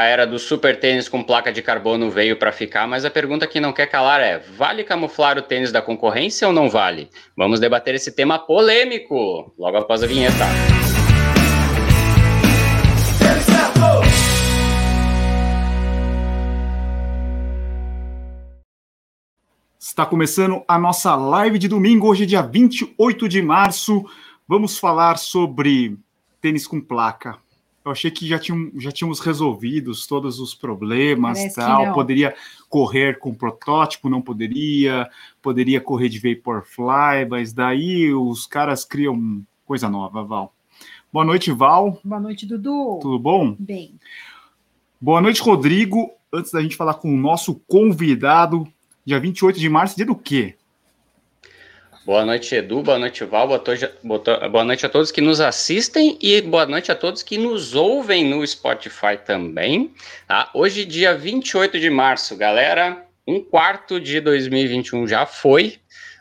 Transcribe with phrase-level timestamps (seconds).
[0.00, 3.46] A era do super tênis com placa de carbono veio para ficar, mas a pergunta
[3.46, 7.10] que não quer calar é: vale camuflar o tênis da concorrência ou não vale?
[7.36, 10.46] Vamos debater esse tema polêmico logo após a vinheta.
[19.78, 24.06] Está começando a nossa live de domingo, hoje, dia 28 de março.
[24.48, 25.98] Vamos falar sobre
[26.40, 27.36] tênis com placa.
[27.82, 31.94] Eu achei que já, tinham, já tínhamos resolvidos todos os problemas, Parece tal.
[31.94, 32.34] Poderia
[32.68, 35.08] correr com protótipo, não poderia.
[35.40, 40.54] Poderia correr de Vaporfly, mas daí os caras criam coisa nova, Val.
[41.12, 41.98] Boa noite, Val.
[42.04, 42.98] Boa noite, Dudu.
[43.00, 43.56] Tudo bom?
[43.58, 43.94] Bem.
[45.00, 46.10] Boa noite, Rodrigo.
[46.32, 48.68] Antes da gente falar com o nosso convidado,
[49.04, 50.56] dia 28 de março, dia do quê?
[52.10, 52.82] Boa noite, Edu.
[52.82, 53.46] Boa noite, Val.
[53.46, 58.24] Boa noite a todos que nos assistem e boa noite a todos que nos ouvem
[58.24, 59.94] no Spotify também.
[60.26, 60.50] Tá?
[60.52, 63.06] Hoje, dia 28 de março, galera.
[63.24, 65.78] Um quarto de 2021 já foi.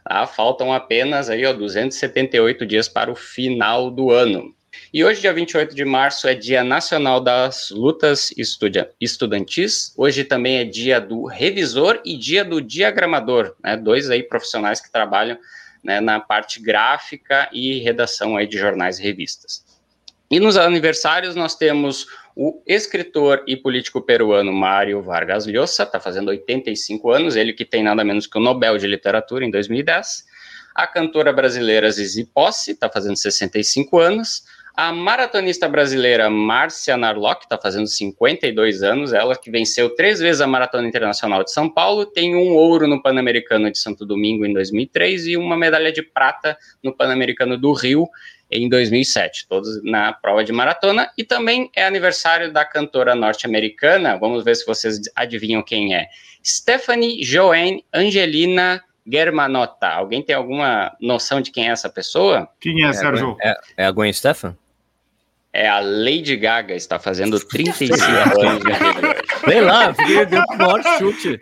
[0.07, 0.27] Tá?
[0.27, 4.53] Faltam apenas aí, ó, 278 dias para o final do ano.
[4.93, 8.31] E hoje, dia 28 de março, é Dia Nacional das Lutas
[9.01, 9.91] Estudantis.
[9.97, 13.75] Hoje também é dia do revisor e dia do diagramador, né?
[13.75, 15.35] Dois aí profissionais que trabalham
[15.83, 19.65] né, na parte gráfica e redação aí de jornais e revistas.
[20.31, 26.29] E nos aniversários nós temos o escritor e político peruano Mário Vargas Llosa, está fazendo
[26.29, 30.25] 85 anos, ele que tem nada menos que o Nobel de Literatura em 2010.
[30.75, 34.43] A cantora brasileira Zizi Posse, está fazendo 65 anos.
[34.75, 40.47] A maratonista brasileira Márcia Narlock está fazendo 52 anos, ela que venceu três vezes a
[40.47, 45.27] Maratona Internacional de São Paulo, tem um ouro no Pan-Americano de Santo Domingo em 2003
[45.27, 48.07] e uma medalha de prata no Pan-Americano do Rio
[48.51, 51.11] em 2007, todos na prova de maratona.
[51.17, 56.07] E também é aniversário da cantora norte-americana, vamos ver se vocês adivinham quem é,
[56.43, 59.87] Stephanie Joanne Angelina Germanotta.
[59.87, 62.47] Alguém tem alguma noção de quem é essa pessoa?
[62.59, 63.35] Quem é, Sérgio?
[63.41, 64.55] É, é a Gwen Stefan?
[65.51, 69.23] É a Lady Gaga, está fazendo 35 anos de aniversário.
[69.47, 71.39] Vem lá, deu o maior chute.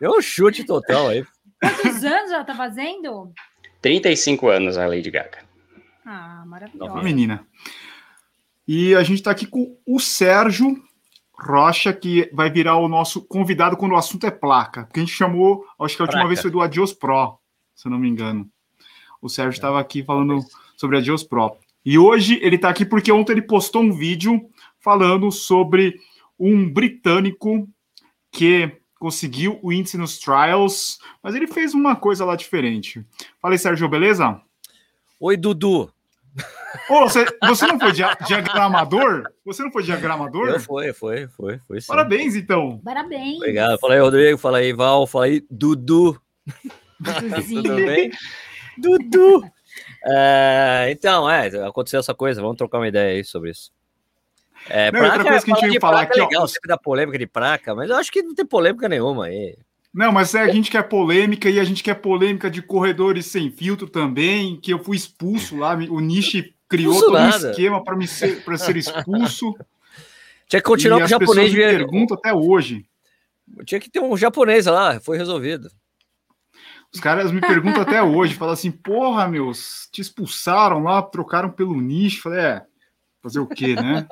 [0.00, 1.24] Deu um chute total aí.
[1.60, 3.32] Quantos anos ela tá fazendo?
[3.80, 5.38] 35 anos a Lady Gaga.
[6.04, 7.02] Ah, maravilhosa.
[7.02, 7.46] Menina.
[8.66, 10.82] E a gente está aqui com o Sérgio
[11.40, 14.84] Rocha, que vai virar o nosso convidado quando o assunto é placa.
[14.84, 16.28] Porque a gente chamou, acho que a última placa.
[16.28, 17.38] vez foi do Adios Pro,
[17.74, 18.48] se eu não me engano.
[19.22, 20.40] O Sérgio estava é, aqui falando
[20.76, 21.56] sobre Adios Pro.
[21.84, 25.98] E hoje ele está aqui porque ontem ele postou um vídeo falando sobre
[26.38, 27.68] um britânico
[28.30, 33.04] que conseguiu o índice nos trials, mas ele fez uma coisa lá diferente.
[33.40, 34.40] Falei, Sérgio, beleza?
[35.18, 35.90] Oi, Dudu.
[36.88, 39.24] Oh, você, você não foi diagramador?
[39.44, 40.48] Você não foi diagramador?
[40.48, 41.80] Eu foi, foi, foi, foi.
[41.80, 41.86] Sim.
[41.88, 42.78] Parabéns, então.
[42.84, 43.36] Parabéns.
[43.36, 43.78] Obrigado.
[43.78, 44.38] Fala aí, Rodrigo.
[44.38, 45.06] Fala aí, Val.
[45.06, 46.20] Fala aí, Dudu.
[47.48, 48.10] Tudo bem?
[48.78, 49.44] Dudu.
[50.04, 53.72] É, então, é, aconteceu essa coisa, vamos trocar uma ideia aí sobre isso.
[54.68, 56.76] É, não, outra coisa que a gente ia falar aqui, é legal, ó, sempre dá
[56.76, 59.56] polêmica de praca, mas eu acho que não tem polêmica nenhuma aí.
[59.92, 63.50] Não, mas é, a gente quer polêmica e a gente quer polêmica de corredores sem
[63.50, 67.48] filtro também, que eu fui expulso lá, o Nishi criou todo nada.
[67.48, 69.54] um esquema para ser, ser expulso.
[70.48, 71.52] Tinha que continuar com o japonês.
[71.52, 72.84] Me perguntam até hoje.
[73.64, 75.70] Tinha que ter um japonês lá, foi resolvido.
[76.92, 81.80] Os caras me perguntam até hoje, falam assim, porra, meus, te expulsaram lá, trocaram pelo
[81.80, 82.22] nicho.
[82.22, 82.62] Falei, é,
[83.22, 84.08] fazer o quê, né?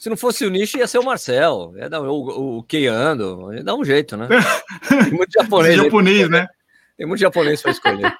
[0.00, 3.52] Se não fosse o nicho, ia ser o Marcel, ia dar o, o, o Keiando,
[3.52, 4.28] ia dar um jeito, né?
[4.88, 5.76] Tem muito japonês.
[5.76, 6.48] japonês, né?
[6.96, 8.16] Tem muito japonês para escolher.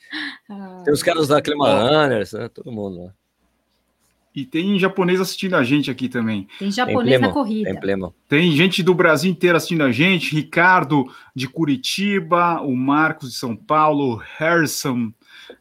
[0.82, 2.48] Tem os caras da Clima Runners, né?
[2.48, 3.12] todo mundo lá.
[4.34, 6.48] E tem japonês assistindo a gente aqui também.
[6.58, 7.80] Tem japonês tem na corrida.
[7.80, 10.34] Tem, tem gente do Brasil inteiro assistindo a gente.
[10.34, 11.04] Ricardo
[11.36, 15.12] de Curitiba, o Marcos de São Paulo, o Harrison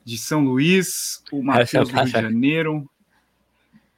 [0.06, 2.90] de São Luís, o Matheus do Rio de Janeiro.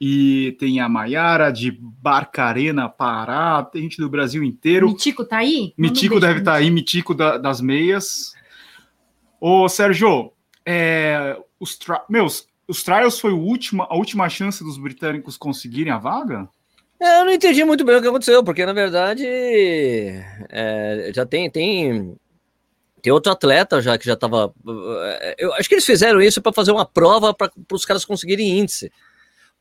[0.04, 3.62] E tem a Maiara de Barcarena, Pará.
[3.62, 4.88] Tem gente do Brasil inteiro.
[4.88, 5.76] Mitico tá aí?
[5.78, 8.34] Mitico deve estar tá aí, Mitico da, das meias.
[9.40, 10.34] Ô, Sérgio,
[10.66, 11.78] é, os
[12.10, 16.50] meus, os trials foi o último, a última chance dos britânicos conseguirem a vaga?
[17.00, 21.48] É, eu não entendi muito bem o que aconteceu, porque na verdade é, já tem,
[21.48, 22.16] tem
[23.04, 24.52] tem outro atleta já que já estava.
[25.20, 28.60] É, eu acho que eles fizeram isso para fazer uma prova para os caras conseguirem
[28.60, 28.92] índice.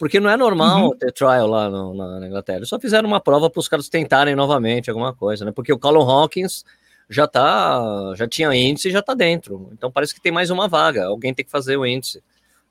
[0.01, 0.97] Porque não é normal uhum.
[0.97, 2.61] ter trial lá no, na, na, Inglaterra.
[2.61, 5.53] Eles só fizeram uma prova para os caras tentarem novamente alguma coisa, né?
[5.53, 6.65] Porque o Callum Hawkins
[7.11, 9.69] já tá, já tinha índice e já está dentro.
[9.75, 11.05] Então parece que tem mais uma vaga.
[11.05, 12.23] Alguém tem que fazer o índice.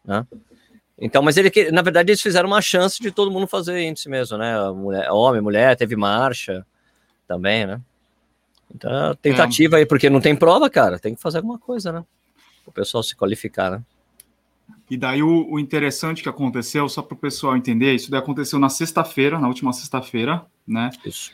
[0.04, 0.26] Né?
[0.98, 4.36] Então, mas ele, na verdade, eles fizeram uma chance de todo mundo fazer índice mesmo,
[4.36, 4.72] né?
[4.72, 6.66] Mulher, homem, mulher, teve marcha
[7.28, 7.80] também, né?
[8.74, 9.80] Então, tentativa é.
[9.82, 12.04] aí, porque não tem prova, cara, tem que fazer alguma coisa, né?
[12.66, 13.84] O pessoal se qualificar, né?
[14.90, 18.58] E daí o, o interessante que aconteceu, só para o pessoal entender, isso daí aconteceu
[18.58, 20.90] na sexta-feira, na última sexta-feira, né?
[21.06, 21.32] Isso.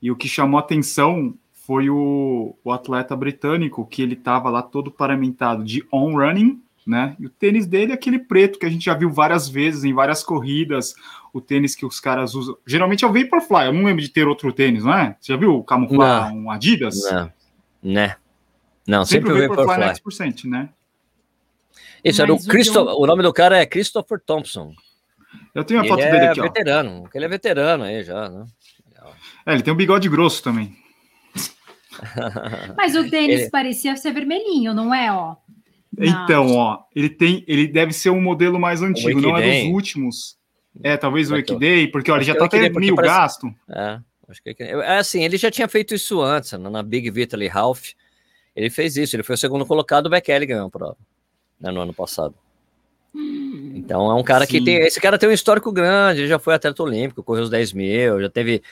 [0.00, 1.34] E o que chamou atenção
[1.66, 7.16] foi o, o atleta britânico, que ele estava lá todo paramentado de on-running, né?
[7.18, 9.92] E o tênis dele é aquele preto que a gente já viu várias vezes em
[9.92, 10.94] várias corridas,
[11.32, 12.56] o tênis que os caras usam.
[12.64, 15.16] Geralmente é o Vaporfly, eu não lembro de ter outro tênis, não é?
[15.20, 17.00] Você já viu o camuflado, um Adidas?
[17.10, 17.32] Não,
[17.82, 18.16] né?
[18.86, 19.86] Não, sempre, sempre o Vaporfly.
[19.86, 20.68] Vaporfly 100%, né?
[22.04, 22.80] Isso, era o, Christo...
[22.80, 24.72] o nome do cara é Christopher Thompson.
[25.54, 26.42] Eu tenho a foto dele é aqui, ó.
[26.44, 28.46] veterano, ele é veterano aí já, né?
[29.46, 30.76] É, ele tem um bigode grosso também.
[32.76, 33.50] Mas o tênis ele...
[33.50, 35.36] parecia ser vermelhinho, não é, ó?
[35.98, 40.36] Então, ó, ele tem, ele deve ser um modelo mais antigo, não é dos últimos.
[40.82, 43.14] É, talvez o Equiday, porque olha, já tá até meio parece...
[43.14, 43.54] gasto.
[43.70, 47.48] É, acho que é, é assim, ele já tinha feito isso antes, na Big Vitaly
[47.48, 47.92] Ralph.
[48.54, 50.96] Ele fez isso, ele foi o segundo colocado, o Bekele ganhou a prova
[51.60, 52.34] né, no ano passado.
[53.74, 54.50] Então é um cara Sim.
[54.50, 54.76] que tem.
[54.78, 58.20] Esse cara tem um histórico grande, ele já foi atleta olímpico, correu os 10 mil,
[58.20, 58.62] já teve.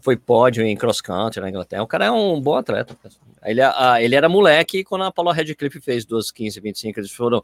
[0.00, 1.82] Foi pódio em cross country na Inglaterra.
[1.82, 2.96] O cara é um bom atleta.
[3.44, 7.00] Ele, a, ele era moleque quando a Paula Redcliffe fez 12, 15, 25.
[7.00, 7.42] Eles foram.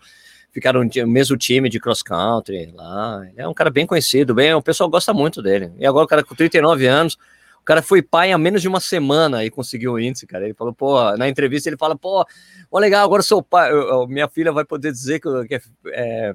[0.53, 3.25] Ficaram no mesmo time de cross country lá.
[3.31, 5.71] Ele é um cara bem conhecido, bem, o pessoal gosta muito dele.
[5.79, 7.17] E agora o cara com 39 anos,
[7.61, 10.45] o cara foi pai há menos de uma semana e conseguiu o índice, cara.
[10.45, 12.25] Ele falou, pô, na entrevista ele fala, pô,
[12.71, 16.35] ó, legal, agora sou pai, eu, minha filha vai poder dizer que, que é, é,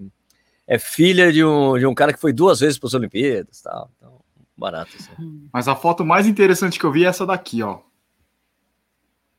[0.68, 3.90] é, filha de um, de um cara que foi duas vezes para as Olimpíadas tal.
[3.98, 4.20] Então,
[4.56, 4.92] barato.
[4.98, 5.50] Assim.
[5.52, 7.80] Mas a foto mais interessante que eu vi é essa daqui, ó.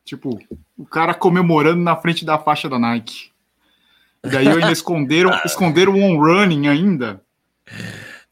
[0.04, 0.38] Tipo,
[0.76, 3.30] o cara comemorando na frente da faixa da Nike.
[4.24, 7.20] E daí ainda esconderam, esconderam o on running ainda.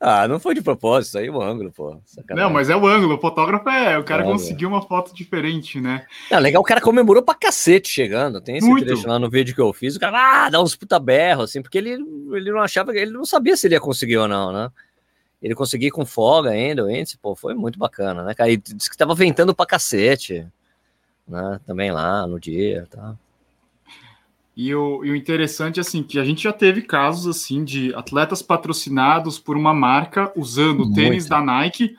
[0.07, 1.97] Ah, não foi de propósito, aí o ângulo, pô.
[2.05, 2.45] Sacanagem.
[2.45, 3.15] Não, mas é o ângulo.
[3.15, 3.99] O fotógrafo é.
[3.99, 6.05] O cara é conseguiu uma foto diferente, né?
[6.31, 8.39] É legal, o cara comemorou pra cacete chegando.
[8.39, 8.85] Tem esse Muito.
[8.85, 9.97] trecho lá no vídeo que eu fiz.
[9.97, 13.25] O cara, ah, dá uns puta berro, assim, porque ele, ele não achava, ele não
[13.25, 14.71] sabia se ele ia conseguir ou não, né?
[15.43, 18.51] Ele conseguiu com folga ainda, o índice, pô, foi muito bacana, né, cara?
[18.51, 20.47] E disse que tava ventando pra cacete,
[21.27, 21.59] né?
[21.67, 23.17] Também lá no dia, tá?
[24.57, 28.41] E o, e o interessante, assim, que a gente já teve casos, assim, de atletas
[28.41, 31.97] patrocinados por uma marca usando o tênis da Nike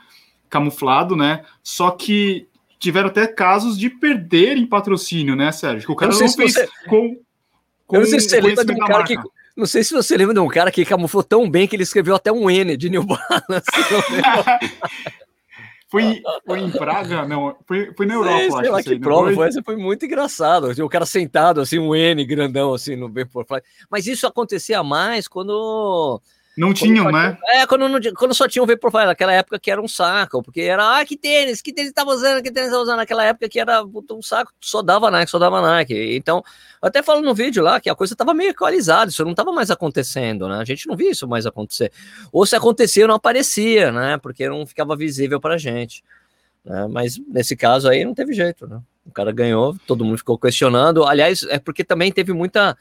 [0.49, 1.43] camuflado, né?
[1.61, 2.47] Só que
[2.79, 5.91] tiveram até casos de perderem patrocínio, né, Sérgio?
[5.91, 6.69] O cara não, não fez você...
[6.87, 7.17] com,
[7.85, 7.97] com.
[7.97, 9.07] Eu não sei se você lembra de um cara marca.
[9.07, 9.29] que.
[9.55, 12.15] Não sei se você lembra de um cara que camuflou tão bem que ele escreveu
[12.15, 13.65] até um N de New Balance.
[15.95, 17.25] Foi, foi em Praga?
[17.25, 19.47] Não, foi, foi na Europa, sei, sei lá que prova foi?
[19.47, 20.69] Essa foi muito engraçado.
[20.83, 23.61] O cara sentado, assim, um N grandão, assim, no Vaporfly.
[23.89, 26.21] Mas isso acontecia mais quando
[26.57, 27.37] não tinham, né?
[27.47, 30.61] É, quando, não, quando só tinham ver profile, naquela época que era um saco, porque
[30.61, 33.59] era, ah, que tênis, que tênis tava usando, que tênis tava usando, naquela época que
[33.59, 36.15] era um saco, só dava Nike, só dava Nike.
[36.15, 36.41] Então,
[36.81, 39.69] até falo no vídeo lá que a coisa tava meio equalizada, isso não tava mais
[39.69, 40.57] acontecendo, né?
[40.57, 41.91] A gente não via isso mais acontecer.
[42.31, 44.17] Ou se acontecia, não aparecia, né?
[44.17, 46.03] Porque não ficava visível pra gente.
[46.63, 46.87] Né?
[46.89, 48.79] Mas nesse caso aí não teve jeito, né?
[49.05, 51.03] O cara ganhou, todo mundo ficou questionando.
[51.03, 52.75] Aliás, é porque também teve muita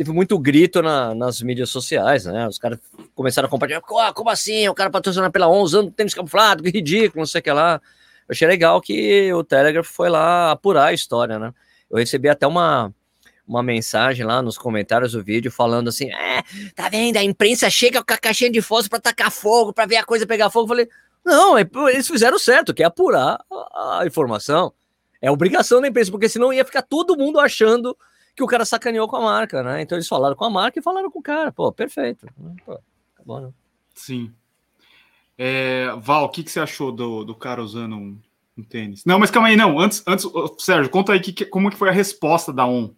[0.00, 2.48] teve muito grito na, nas mídias sociais, né?
[2.48, 2.78] Os caras
[3.14, 4.66] começaram a compartilhar, como assim?
[4.66, 7.82] O cara patrocinar pela ONU usando tênis camuflado, que ridículo, não sei o que lá.
[8.26, 11.52] Eu achei legal que o Telegraph foi lá apurar a história, né?
[11.90, 12.90] Eu recebi até uma,
[13.46, 16.42] uma mensagem lá nos comentários do vídeo falando assim: é,
[16.74, 17.18] tá vendo?
[17.18, 20.26] A imprensa chega com a caixinha de fósforo para tacar fogo, para ver a coisa
[20.26, 20.64] pegar fogo.
[20.64, 20.88] Eu falei:
[21.22, 24.72] não, é, eles fizeram certo, que é apurar a, a informação.
[25.20, 27.94] É obrigação da imprensa, porque senão ia ficar todo mundo achando
[28.36, 29.82] que o cara sacaneou com a marca, né?
[29.82, 31.52] Então eles falaram com a marca e falaram com o cara.
[31.52, 32.26] Pô, perfeito.
[32.64, 33.50] Pô, tá bom, né?
[33.94, 34.32] Sim.
[35.36, 38.20] É, Val, o que, que você achou do, do cara usando um,
[38.56, 39.04] um tênis?
[39.04, 39.78] Não, mas calma aí, não.
[39.78, 40.26] Antes, antes
[40.58, 42.90] Sérgio, conta aí que, como que foi a resposta da ON.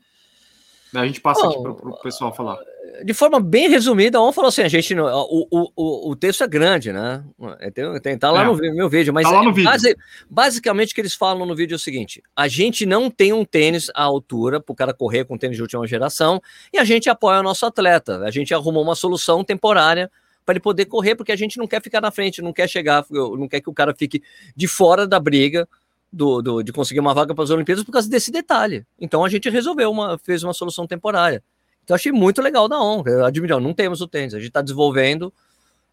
[0.94, 2.58] A gente passa aqui para o pessoal falar.
[3.04, 6.46] De forma bem resumida, ON falou assim: a gente não, o, o, o texto é
[6.46, 7.24] grande, né?
[7.58, 9.70] É, tem, tem, tá lá é, no meu vídeo, mas tá no vídeo.
[9.70, 9.96] Base,
[10.28, 13.44] basicamente o que eles falam no vídeo é o seguinte: a gente não tem um
[13.44, 16.40] tênis à altura para o cara correr com tênis de última geração
[16.72, 18.18] e a gente apoia o nosso atleta.
[18.18, 20.10] A gente arrumou uma solução temporária
[20.44, 23.06] para ele poder correr, porque a gente não quer ficar na frente, não quer chegar,
[23.10, 24.22] não quer que o cara fique
[24.54, 25.68] de fora da briga
[26.12, 28.84] do, do, de conseguir uma vaga para as Olimpíadas por causa desse detalhe.
[29.00, 31.42] Então a gente resolveu uma, fez uma solução temporária.
[31.82, 33.02] Então achei muito legal da ON.
[33.24, 35.32] Admirão, não temos o tênis, a gente está desenvolvendo.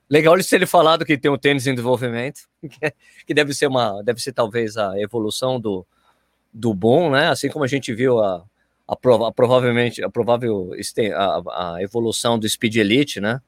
[0.10, 2.42] Legal ele ter falado que tem o tênis em desenvolvimento,
[3.26, 5.86] que deve ser uma, deve ser talvez a evolução do,
[6.52, 7.28] do bom, né?
[7.28, 8.44] Assim como a gente viu a,
[8.88, 10.72] a, prova, a provavelmente a provável
[11.16, 13.40] a, a, evolução do Speed Elite, né?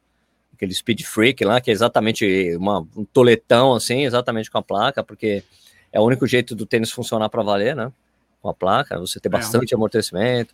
[0.54, 5.04] aquele Speed Freak lá, que é exatamente uma, um toletão assim, exatamente com a placa,
[5.04, 5.44] porque
[5.92, 7.92] é o único jeito do tênis funcionar para valer, né?
[8.42, 9.76] Com a placa, você ter é, bastante é.
[9.76, 10.54] amortecimento.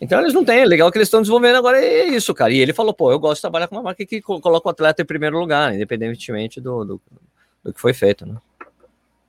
[0.00, 2.52] Então eles não têm, é legal que eles estão desenvolvendo agora é isso, cara.
[2.52, 5.02] E ele falou, pô, eu gosto de trabalhar com uma marca que coloca o atleta
[5.02, 7.00] em primeiro lugar, independentemente do, do,
[7.62, 8.36] do que foi feito, né?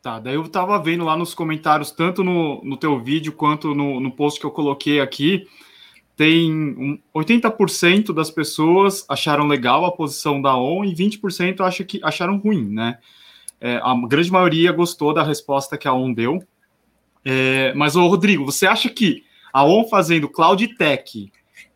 [0.01, 3.99] Tá, daí eu tava vendo lá nos comentários, tanto no, no teu vídeo quanto no,
[3.99, 5.47] no post que eu coloquei aqui,
[6.15, 11.99] tem um, 80% das pessoas acharam legal a posição da ON e 20% acha que
[12.03, 12.99] acharam ruim, né?
[13.65, 16.43] É, a grande maioria gostou da resposta que a ON deu.
[17.25, 21.31] É, mas, ô, Rodrigo, você acha que a ON fazendo Cloud Tech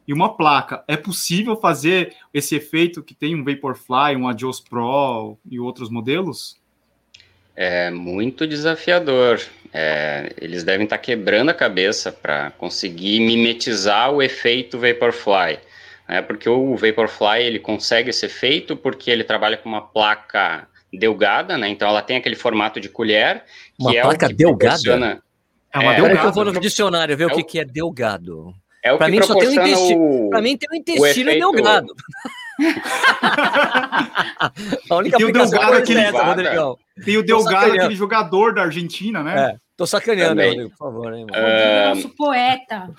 [0.08, 5.36] e uma placa, é possível fazer esse efeito que tem um Vaporfly, um Adios Pro
[5.50, 6.58] e outros modelos?
[7.55, 9.41] É muito desafiador.
[9.74, 15.58] É, eles devem estar quebrando a cabeça para conseguir mimetizar o efeito Vaporfly.
[16.08, 16.22] Né?
[16.22, 21.69] Porque o Vaporfly ele consegue esse efeito porque ele trabalha com uma placa delgada, né?
[21.69, 23.43] Então ela tem aquele formato de colher.
[23.79, 25.22] Uma é placa delgada?
[25.72, 26.27] É uma é, delgada.
[26.27, 28.53] Eu vou no dicionário ver é o que, que é delgado.
[28.84, 30.29] É o pra que mim, só tem um intestino.
[30.29, 31.51] Para mim tem um intestino efeito...
[31.51, 31.93] delgado.
[34.89, 36.77] a única tem o Delgado, aquele, essa, Rodrigão.
[37.05, 39.51] Tem o Delgado, aquele jogador da Argentina, né?
[39.51, 41.14] É, tô sacaneando, Rodrigo, por favor.
[41.14, 41.96] Hein, uh...
[41.96, 42.90] Nosso poeta.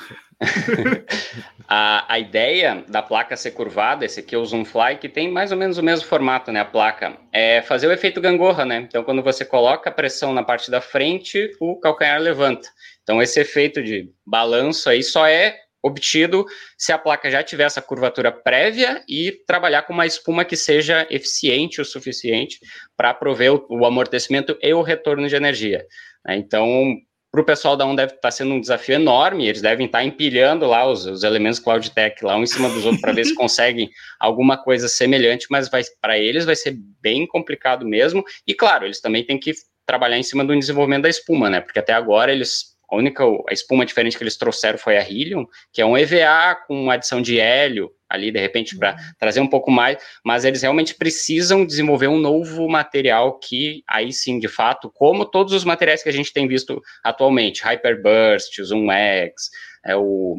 [1.68, 5.52] a, a ideia da placa ser curvada, esse aqui é o Zoomfly, que tem mais
[5.52, 6.60] ou menos o mesmo formato, né?
[6.60, 8.78] A placa, é fazer o efeito gangorra, né?
[8.78, 12.66] Então, quando você coloca a pressão na parte da frente, o calcanhar levanta.
[13.02, 16.46] Então, esse efeito de balanço aí só é obtido
[16.76, 21.06] se a placa já tiver essa curvatura prévia e trabalhar com uma espuma que seja
[21.10, 22.58] eficiente o suficiente
[22.96, 25.84] para prover o, o, amortecimento e o retorno de energia.
[26.26, 26.36] Né?
[26.36, 26.96] Então,
[27.30, 29.98] para o pessoal da ON deve estar tá sendo um desafio enorme, eles devem estar
[29.98, 33.12] tá empilhando lá os, os elementos Cloud Tech lá um em cima dos outros para
[33.12, 35.68] ver se conseguem alguma coisa semelhante, mas
[36.00, 38.24] para eles vai ser bem complicado mesmo.
[38.46, 39.52] E claro, eles também têm que
[39.86, 41.60] trabalhar em cima do desenvolvimento da espuma, né?
[41.60, 45.46] Porque até agora eles a única a espuma diferente que eles trouxeram foi a Helium,
[45.72, 48.98] que é um EVA com adição de hélio ali, de repente, para uhum.
[49.18, 54.40] trazer um pouco mais, mas eles realmente precisam desenvolver um novo material que, aí sim,
[54.40, 58.90] de fato, como todos os materiais que a gente tem visto atualmente, Hyperburst, o Zoom
[58.90, 59.50] X,
[59.86, 60.36] é, o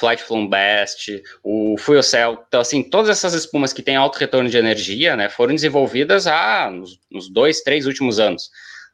[0.00, 4.48] Flight Flow Best, o Fuel Cell, então, assim, todas essas espumas que têm alto retorno
[4.48, 8.50] de energia, né, foram desenvolvidas há, nos, nos dois, três últimos anos.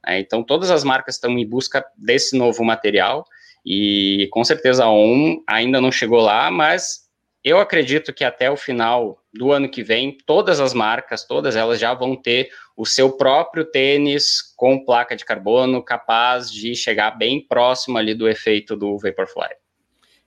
[0.06, 3.24] É, então, todas as marcas estão em busca desse novo material
[3.64, 7.02] e com certeza a ON ainda não chegou lá, mas
[7.44, 11.80] eu acredito que até o final do ano que vem, todas as marcas, todas elas
[11.80, 17.40] já vão ter o seu próprio tênis com placa de carbono capaz de chegar bem
[17.40, 19.56] próximo ali do efeito do Vaporfly.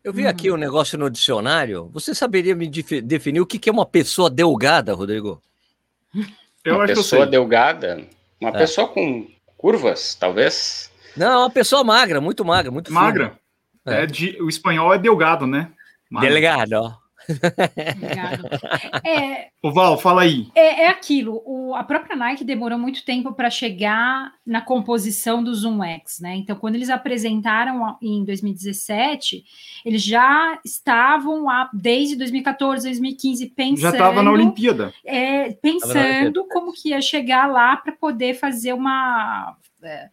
[0.03, 1.89] Eu vi aqui um negócio no dicionário.
[1.91, 5.41] Você saberia me definir o que é uma pessoa delgada, Rodrigo?
[6.63, 8.05] Eu uma pessoa delgada,
[8.39, 8.58] uma é.
[8.58, 9.27] pessoa com
[9.65, 10.91] curvas, talvez?
[11.17, 13.36] Não, uma pessoa magra, muito magra, muito magra.
[13.84, 14.03] É.
[14.03, 14.05] é.
[14.05, 15.72] de, o espanhol é delgado, né?
[16.07, 16.29] Magra.
[16.29, 16.95] Delegado.
[19.05, 20.48] É, o Val, fala aí.
[20.55, 21.41] É, é aquilo.
[21.46, 26.36] O, a própria Nike demorou muito tempo para chegar na composição do Zoom X, né?
[26.36, 29.44] Então, quando eles apresentaram em 2017,
[29.86, 33.79] eles já estavam lá desde 2014, 2015 pensando.
[33.79, 34.94] Já estava na Olimpíada.
[35.03, 39.55] É, pensando como que ia chegar lá para poder fazer uma.
[39.84, 40.10] É,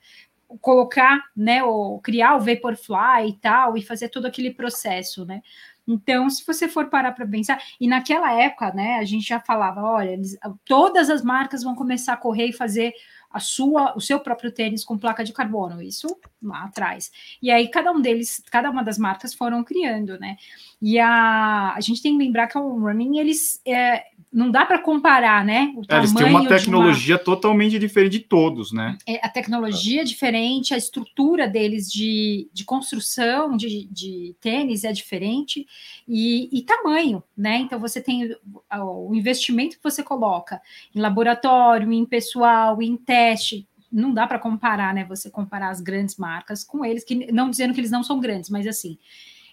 [0.60, 5.42] colocar, né, ou criar o Vaporfly e tal, e fazer todo aquele processo, né?
[5.86, 9.82] Então, se você for parar para pensar, e naquela época, né, a gente já falava,
[9.82, 12.92] olha, eles, todas as marcas vão começar a correr e fazer
[13.32, 16.06] a sua, o seu próprio tênis com placa de carbono, isso
[16.42, 17.10] lá atrás.
[17.40, 20.36] E aí cada um deles, cada uma das marcas foram criando, né?
[20.80, 24.78] E a, a gente tem que lembrar que o running eles é, não dá para
[24.78, 25.74] comparar, né?
[25.88, 27.22] É, eles têm uma tecnologia uma...
[27.22, 28.96] totalmente diferente de todos, né?
[29.06, 34.92] É, a tecnologia é diferente, a estrutura deles de, de construção de, de tênis é
[34.92, 35.66] diferente
[36.08, 37.58] e, e tamanho, né?
[37.58, 38.34] Então você tem
[38.72, 40.62] o investimento que você coloca
[40.94, 45.04] em laboratório, em pessoal, em teste, não dá para comparar, né?
[45.04, 48.48] Você comparar as grandes marcas com eles, que não dizendo que eles não são grandes,
[48.48, 48.96] mas assim.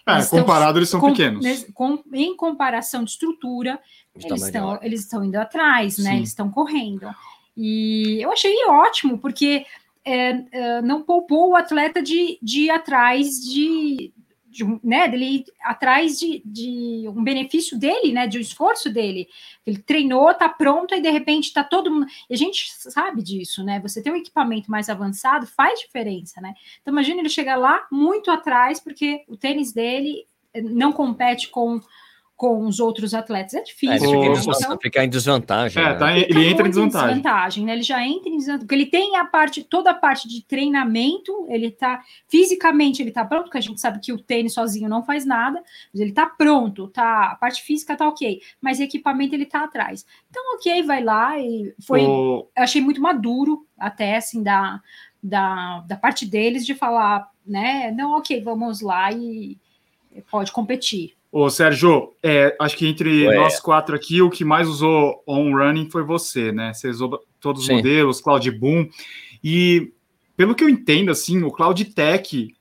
[0.06, 1.66] É, eles comparado, eles são com, pequenos.
[1.74, 3.78] Com, em comparação de estrutura,
[4.14, 6.10] eles estão, eles estão indo atrás, né?
[6.10, 6.16] Sim.
[6.18, 7.08] Eles estão correndo.
[7.56, 9.64] E eu achei ótimo, porque
[10.04, 14.12] é, é, não poupou o atleta de, de ir atrás de,
[14.46, 19.28] de, né, dele ir atrás de, de um benefício dele, né, de um esforço dele.
[19.66, 22.06] Ele treinou, tá pronto e de repente tá todo mundo.
[22.28, 23.78] E a gente sabe disso, né?
[23.80, 26.54] Você ter um equipamento mais avançado faz diferença, né?
[26.80, 31.80] Então imagina ele chegar lá muito atrás porque o tênis dele não compete com
[32.40, 33.52] com os outros atletas.
[33.52, 33.92] É difícil.
[33.92, 35.82] É, ele fica, em então, fica em desvantagem.
[35.82, 35.94] É, né?
[35.94, 37.10] tá, ele, ele entra em desvantagem.
[37.10, 37.72] Em desvantagem né?
[37.74, 41.46] Ele já entra em desvantagem, porque ele tem a parte, toda a parte de treinamento,
[41.50, 45.04] ele tá fisicamente ele tá pronto, porque a gente sabe que o tênis sozinho não
[45.04, 49.44] faz nada, mas ele tá pronto, tá, a parte física tá ok, mas equipamento ele
[49.44, 50.06] tá atrás.
[50.30, 52.48] Então, ok, vai lá e foi, o...
[52.56, 54.80] eu achei muito maduro até assim da,
[55.22, 59.58] da, da parte deles de falar, né, não, ok, vamos lá e
[60.30, 61.19] pode competir.
[61.32, 63.36] Ô, Sérgio, é, acho que entre Ué.
[63.36, 66.72] nós quatro aqui, o que mais usou on-running foi você, né?
[66.72, 67.76] Você usou todos os Sim.
[67.76, 68.88] modelos, Cloud Boom.
[69.42, 69.92] E,
[70.36, 72.54] pelo que eu entendo, assim, o Cloud Tech,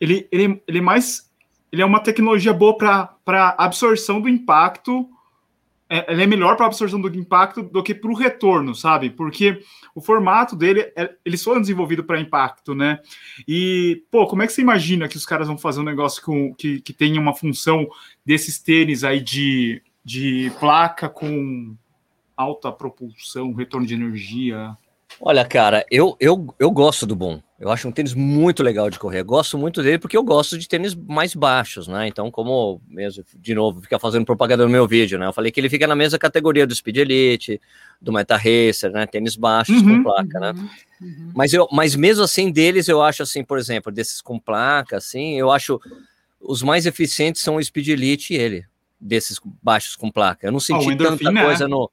[0.00, 1.30] ele, ele, ele é mais...
[1.72, 5.08] Ele é uma tecnologia boa para absorção do impacto
[5.90, 9.10] é, ele é melhor para absorção do impacto do que para o retorno, sabe?
[9.10, 9.60] Porque
[9.92, 13.00] o formato dele, é, eles foram desenvolvidos para impacto, né?
[13.46, 16.54] E, pô, como é que você imagina que os caras vão fazer um negócio com,
[16.54, 17.88] que, que tenha uma função
[18.24, 21.74] desses tênis aí de, de placa com
[22.36, 24.76] alta propulsão, retorno de energia?
[25.20, 27.42] Olha, cara, eu, eu, eu gosto do bom.
[27.60, 29.22] Eu acho um tênis muito legal de correr.
[29.22, 32.08] gosto muito dele porque eu gosto de tênis mais baixos, né?
[32.08, 35.26] Então, como mesmo, de novo, fica fazendo propaganda no meu vídeo, né?
[35.26, 37.60] Eu falei que ele fica na mesma categoria do Speed Elite,
[38.00, 39.06] do Meta Racer, né?
[39.06, 40.52] Tênis baixos uhum, com placa, né?
[40.52, 40.68] uhum?
[41.02, 41.32] Uhum.
[41.34, 45.38] Mas, eu, mas mesmo assim, deles, eu acho assim, por exemplo, desses com placa, assim,
[45.38, 45.78] eu acho
[46.40, 48.64] os mais eficientes são o Speed Elite e ele,
[48.98, 50.46] desses baixos com placa.
[50.46, 51.90] Eu não senti oh, tanta coisa no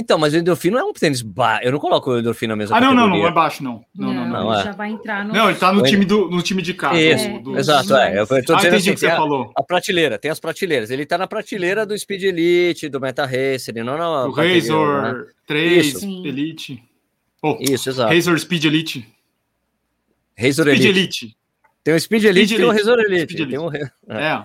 [0.00, 1.66] então, mas o endorfino é um tênis baixo.
[1.66, 3.10] Eu não coloco o endorfino na mesma Ah, não, categoria.
[3.10, 3.84] não, não é baixo, não.
[3.92, 4.44] Não, não, não.
[4.44, 4.62] não é.
[4.62, 5.34] já vai entrar no.
[5.34, 7.00] Não, ele tá no, time, do, no time de casa.
[7.00, 7.58] Isso, do, do...
[7.58, 7.96] exato.
[7.96, 8.20] É.
[8.20, 9.50] Eu tô ah, dizendo assim, que você a, falou.
[9.56, 10.92] A prateleira, tem as prateleiras.
[10.92, 14.26] Ele tá na prateleira do Speed Elite, do Meta Racer, não na.
[14.26, 15.24] Do Razor né?
[15.48, 16.06] 3 Isso.
[16.06, 16.82] Elite.
[17.42, 18.14] Oh, Isso, exato.
[18.14, 19.08] Razor Speed Elite.
[20.38, 20.98] Razor Speed Elite.
[20.98, 21.36] Elite.
[21.82, 23.34] Tem o Speed Elite e tem o Razor Elite.
[23.34, 23.46] Elite.
[23.46, 23.68] Tem um...
[24.14, 24.44] É.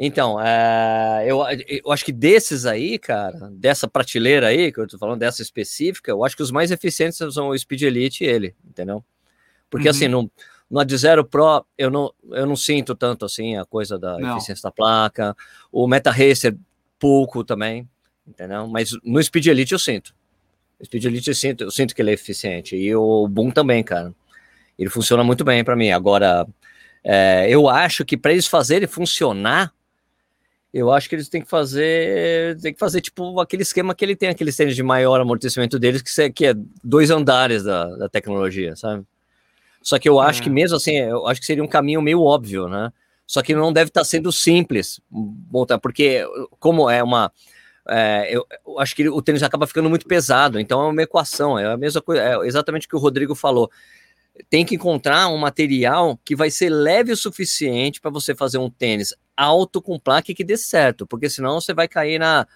[0.00, 4.96] Então, é, eu, eu acho que desses aí, cara, dessa prateleira aí, que eu tô
[4.96, 8.54] falando dessa específica, eu acho que os mais eficientes são o Speed Elite e ele,
[8.64, 9.04] entendeu?
[9.68, 10.20] Porque assim, uhum.
[10.20, 10.30] assim,
[10.70, 14.16] no, no Ad Zero Pro, eu não, eu não sinto tanto assim a coisa da
[14.18, 14.36] não.
[14.36, 15.36] eficiência da placa,
[15.72, 16.56] o Meta Racer,
[16.96, 17.88] pouco também,
[18.24, 18.68] entendeu?
[18.68, 20.14] Mas no Speed Elite eu sinto.
[20.78, 22.76] O Speed Elite eu sinto, eu sinto que ele é eficiente.
[22.76, 24.14] E o Boom também, cara.
[24.78, 25.90] Ele funciona muito bem para mim.
[25.90, 26.46] Agora,
[27.02, 29.74] é, eu acho que para eles fazerem funcionar,
[30.72, 34.14] eu acho que eles têm que fazer, tem que fazer tipo aquele esquema que ele
[34.14, 36.54] tem, aqueles tênis de maior amortecimento deles, que, que é
[36.84, 39.04] dois andares da, da tecnologia, sabe?
[39.82, 40.44] Só que eu acho é.
[40.44, 42.92] que mesmo assim, eu acho que seria um caminho meio óbvio, né?
[43.26, 45.00] Só que não deve estar sendo simples,
[45.82, 46.26] porque
[46.58, 47.30] como é uma,
[47.88, 51.58] é, eu, eu, acho que o tênis acaba ficando muito pesado, então é uma equação,
[51.58, 53.70] é a mesma coisa, é exatamente o que o Rodrigo falou
[54.48, 58.70] tem que encontrar um material que vai ser leve o suficiente para você fazer um
[58.70, 62.46] tênis alto com placa que dê certo, porque senão você vai cair na,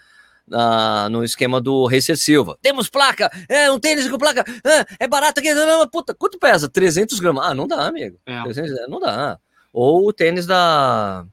[0.47, 2.59] na no esquema do Racer Silva.
[2.61, 5.49] Temos placa, é um tênis com placa, é, é barato aqui,
[5.90, 6.68] puta, quanto pesa?
[6.68, 7.47] 300 gramas?
[7.47, 8.18] Ah, não dá, amigo.
[8.27, 8.42] É.
[8.42, 9.38] 300, não dá.
[9.73, 11.27] Ou o tênis da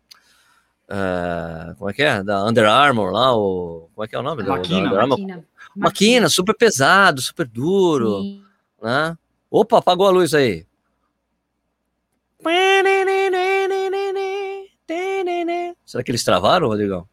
[0.89, 2.23] Uh, como é que é?
[2.23, 4.41] Da Under Armour lá, o, como é que é o nome?
[4.41, 4.89] Maquina.
[4.89, 5.45] Da, da Maquina.
[5.75, 8.43] Maquina, super pesado, super duro, Sim.
[8.81, 9.15] né?
[9.51, 10.65] Opa, apagou a luz aí.
[15.85, 17.07] Será que eles travaram, Rodrigão?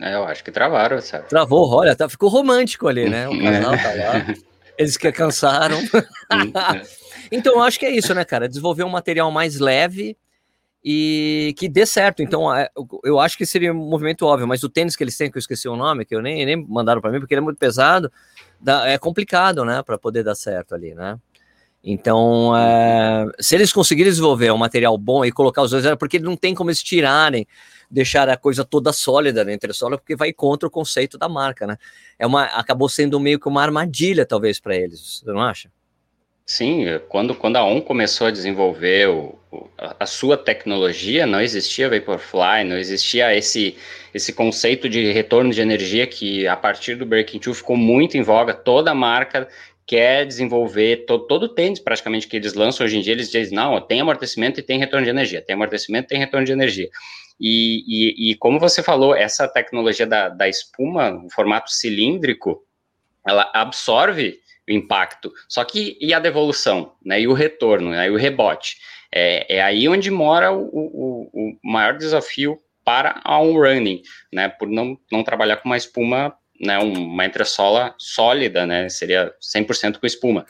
[0.00, 1.28] É, eu acho que travaram, sabe?
[1.28, 3.26] Travou, olha, tá, ficou romântico ali, né?
[3.26, 4.34] O casal tá lá.
[4.76, 5.78] Eles que cansaram.
[7.32, 8.48] então, eu acho que é isso, né, cara?
[8.48, 10.16] Desenvolver um material mais leve
[10.84, 12.22] e que dê certo.
[12.22, 12.68] Então, é,
[13.02, 15.40] eu acho que seria um movimento óbvio, mas o tênis que eles têm, que eu
[15.40, 18.12] esqueci o nome, que eu nem, nem mandaram para mim, porque ele é muito pesado,
[18.86, 21.18] é complicado, né, para poder dar certo ali, né?
[21.90, 26.18] Então, é, se eles conseguirem desenvolver um material bom e colocar os dois, é porque
[26.18, 27.46] não tem como eles tirarem,
[27.90, 31.78] deixar a coisa toda sólida na entressola, porque vai contra o conceito da marca, né?
[32.18, 35.70] É uma, acabou sendo meio que uma armadilha, talvez, para eles, você não acha?
[36.44, 41.88] Sim, quando, quando a ON começou a desenvolver o, o, a sua tecnologia, não existia
[41.88, 43.78] Vaporfly, não existia esse,
[44.12, 48.22] esse conceito de retorno de energia que, a partir do Breaking Two, ficou muito em
[48.22, 48.52] voga.
[48.52, 49.48] Toda marca
[49.88, 53.80] quer desenvolver todo, todo tênis praticamente que eles lançam hoje em dia, eles dizem, não,
[53.80, 56.90] tem amortecimento e tem retorno de energia, tem amortecimento e tem retorno de energia.
[57.40, 62.62] E, e, e, como você falou, essa tecnologia da, da espuma, o formato cilíndrico,
[63.26, 68.10] ela absorve o impacto, só que e a devolução, né, e o retorno, né, e
[68.10, 68.76] o rebote,
[69.10, 74.68] é, é aí onde mora o, o, o maior desafio para a on-running, né, por
[74.68, 80.46] não, não trabalhar com uma espuma né, uma entressola sólida, né, seria 100% com espuma.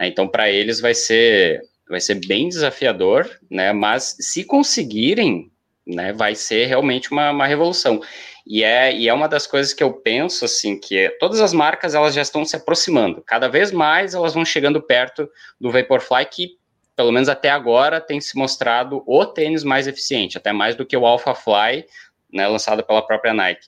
[0.00, 5.52] Então, para eles vai ser, vai ser bem desafiador, né, mas se conseguirem
[5.86, 8.00] né, vai ser realmente uma, uma revolução.
[8.46, 11.52] E é, e é uma das coisas que eu penso, assim, que é, todas as
[11.52, 13.22] marcas, elas já estão se aproximando.
[13.22, 15.28] Cada vez mais elas vão chegando perto
[15.60, 16.56] do Vaporfly, que,
[16.96, 20.96] pelo menos até agora, tem se mostrado o tênis mais eficiente, até mais do que
[20.96, 21.84] o Alphafly,
[22.32, 23.66] né, lançado pela própria Nike.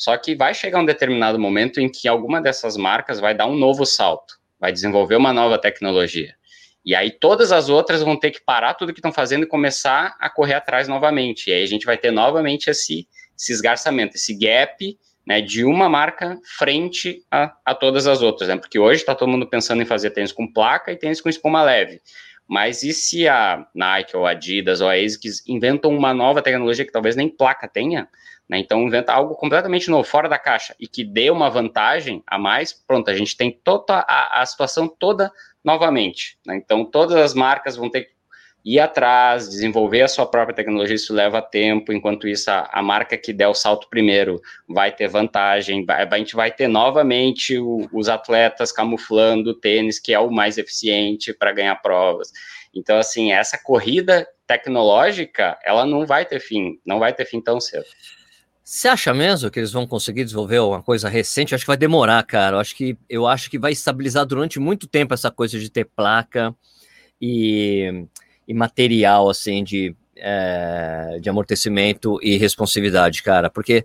[0.00, 3.54] Só que vai chegar um determinado momento em que alguma dessas marcas vai dar um
[3.54, 6.34] novo salto, vai desenvolver uma nova tecnologia.
[6.82, 10.16] E aí todas as outras vão ter que parar tudo que estão fazendo e começar
[10.18, 11.50] a correr atrás novamente.
[11.50, 15.88] E aí a gente vai ter novamente esse esse esgarçamento, esse gap né, de uma
[15.88, 18.56] marca frente a, a todas as outras, né?
[18.56, 21.62] Porque hoje está todo mundo pensando em fazer tênis com placa e tênis com espuma
[21.62, 22.00] leve.
[22.48, 26.86] Mas e se a Nike ou a Adidas ou a ASICS inventam uma nova tecnologia
[26.86, 28.08] que talvez nem placa tenha,
[28.50, 28.58] né?
[28.58, 32.72] Então inventa algo completamente novo, fora da caixa, e que dê uma vantagem a mais,
[32.72, 35.30] pronto, a gente tem toda a, a situação toda
[35.64, 36.36] novamente.
[36.44, 36.56] Né?
[36.56, 38.10] Então todas as marcas vão ter que
[38.64, 43.16] ir atrás, desenvolver a sua própria tecnologia, isso leva tempo, enquanto isso a, a marca
[43.16, 47.88] que der o salto primeiro vai ter vantagem, vai, a gente vai ter novamente o,
[47.92, 52.32] os atletas camuflando o tênis, que é o mais eficiente para ganhar provas.
[52.74, 57.60] Então, assim, essa corrida tecnológica, ela não vai ter fim, não vai ter fim tão
[57.60, 57.86] cedo.
[58.72, 61.50] Você acha mesmo que eles vão conseguir desenvolver uma coisa recente?
[61.50, 62.54] Eu acho que vai demorar, cara.
[62.54, 65.86] Eu acho que eu acho que vai estabilizar durante muito tempo essa coisa de ter
[65.86, 66.54] placa
[67.20, 68.06] e
[68.46, 73.84] e material, assim, de, é, de amortecimento e responsividade, cara, porque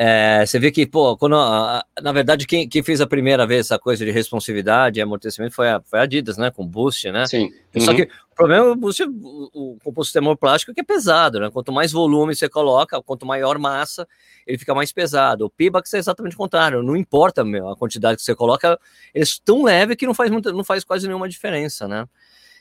[0.00, 3.80] é, você vê que, pô, quando, na verdade, quem, quem, fez a primeira vez essa
[3.80, 7.26] coisa de responsividade e amortecimento foi a, foi a Adidas, né, com Boost, né?
[7.26, 7.50] Sim.
[7.74, 7.80] Uhum.
[7.80, 11.50] Só que o problema é o Boost, o, o composto termoplástico que é pesado, né?
[11.50, 14.06] Quanto mais volume você coloca, quanto maior massa,
[14.46, 15.46] ele fica mais pesado.
[15.46, 18.78] O Pibax é exatamente o contrário, não importa meu, a quantidade que você coloca,
[19.12, 22.06] eles é tão leve que não faz, muito, não faz quase nenhuma diferença, né?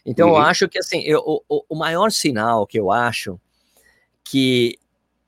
[0.04, 0.38] Então, uhum.
[0.38, 3.40] eu acho que, assim, eu, o, o maior sinal que eu acho
[4.24, 4.80] que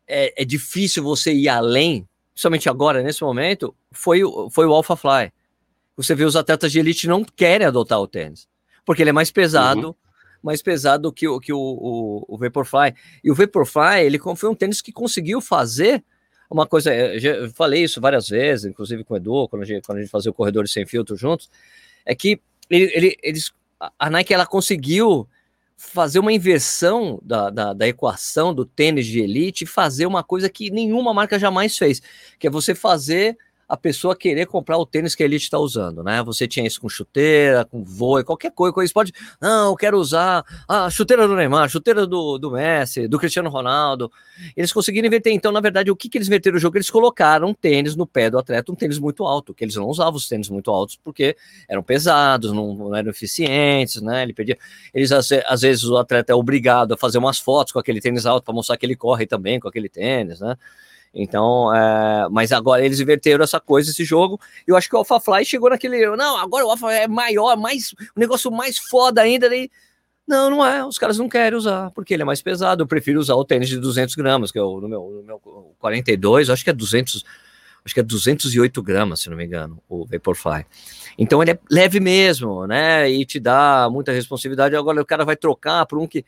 [0.10, 5.32] é, é, difícil você ir além, principalmente agora, nesse momento, foi, foi o Alpha Fly.
[5.96, 8.48] Você vê os atletas de elite não querem adotar o tênis,
[8.86, 9.96] porque ele é mais pesado, uhum.
[10.42, 12.94] mais pesado que, que o, o, o Vaporfly.
[13.24, 16.04] E o Vaporfly, ele foi um tênis que conseguiu fazer
[16.50, 19.86] uma coisa, eu já falei isso várias vezes, inclusive com o Edu, quando a gente,
[19.86, 21.48] quando a gente fazia o corredor sem filtro juntos,
[22.04, 23.52] é que ele, ele, eles
[23.98, 25.28] a Nike ela conseguiu
[25.80, 30.50] fazer uma inversão da, da, da, equação do tênis de elite e fazer uma coisa
[30.50, 32.02] que nenhuma marca jamais fez,
[32.38, 33.38] que é você fazer
[33.70, 36.24] a pessoa querer comprar o tênis que a Elite está usando, né?
[36.24, 40.44] Você tinha isso com chuteira, com voo, qualquer coisa, coisa pode, não, eu quero usar
[40.68, 44.12] a chuteira do Neymar, chuteira do, do Messi, do Cristiano Ronaldo.
[44.58, 45.32] Eles conseguiram inverter.
[45.32, 46.78] Então, na verdade, o que, que eles inverteram o jogo?
[46.78, 49.86] Eles colocaram um tênis no pé do atleta, um tênis muito alto, que eles não
[49.86, 54.24] usavam os tênis muito altos porque eram pesados, não, não eram eficientes, né?
[54.24, 54.58] Ele pedia,
[54.92, 58.26] eles às, às vezes o atleta é obrigado a fazer umas fotos com aquele tênis
[58.26, 60.58] alto para mostrar que ele corre também com aquele tênis, né?
[61.14, 64.40] Então, é, mas agora eles inverteram essa coisa, esse jogo.
[64.66, 66.06] Eu acho que o AlphaFly chegou naquele.
[66.16, 69.50] Não, agora o Alpha é maior, mais, um negócio mais foda ainda.
[69.50, 69.70] Daí,
[70.28, 70.86] não, não é.
[70.86, 72.84] Os caras não querem usar, porque ele é mais pesado.
[72.84, 75.76] Eu prefiro usar o tênis de 200 gramas, que é o no meu, no meu
[75.80, 77.26] 42, acho que é 200,
[77.84, 80.66] acho que é 208 gramas, se não me engano, o Vaporfly.
[81.18, 83.10] Então ele é leve mesmo, né?
[83.10, 84.76] E te dá muita responsividade.
[84.76, 86.24] Agora o cara vai trocar por um que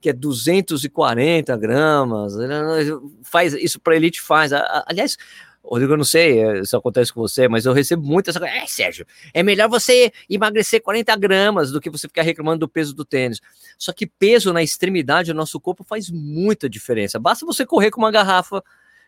[0.00, 2.34] que é 240 gramas,
[3.22, 4.52] faz isso para elite faz.
[4.86, 5.16] Aliás,
[5.66, 8.54] Rodrigo, eu não sei eh, se acontece com você, mas eu recebo muito essa coisa.
[8.54, 9.04] É, Sérgio,
[9.34, 13.40] é melhor você emagrecer 40 gramas do que você ficar reclamando do peso do tênis.
[13.76, 17.18] Só que peso na extremidade do nosso corpo faz muita diferença.
[17.18, 18.62] Basta você correr com uma garrafa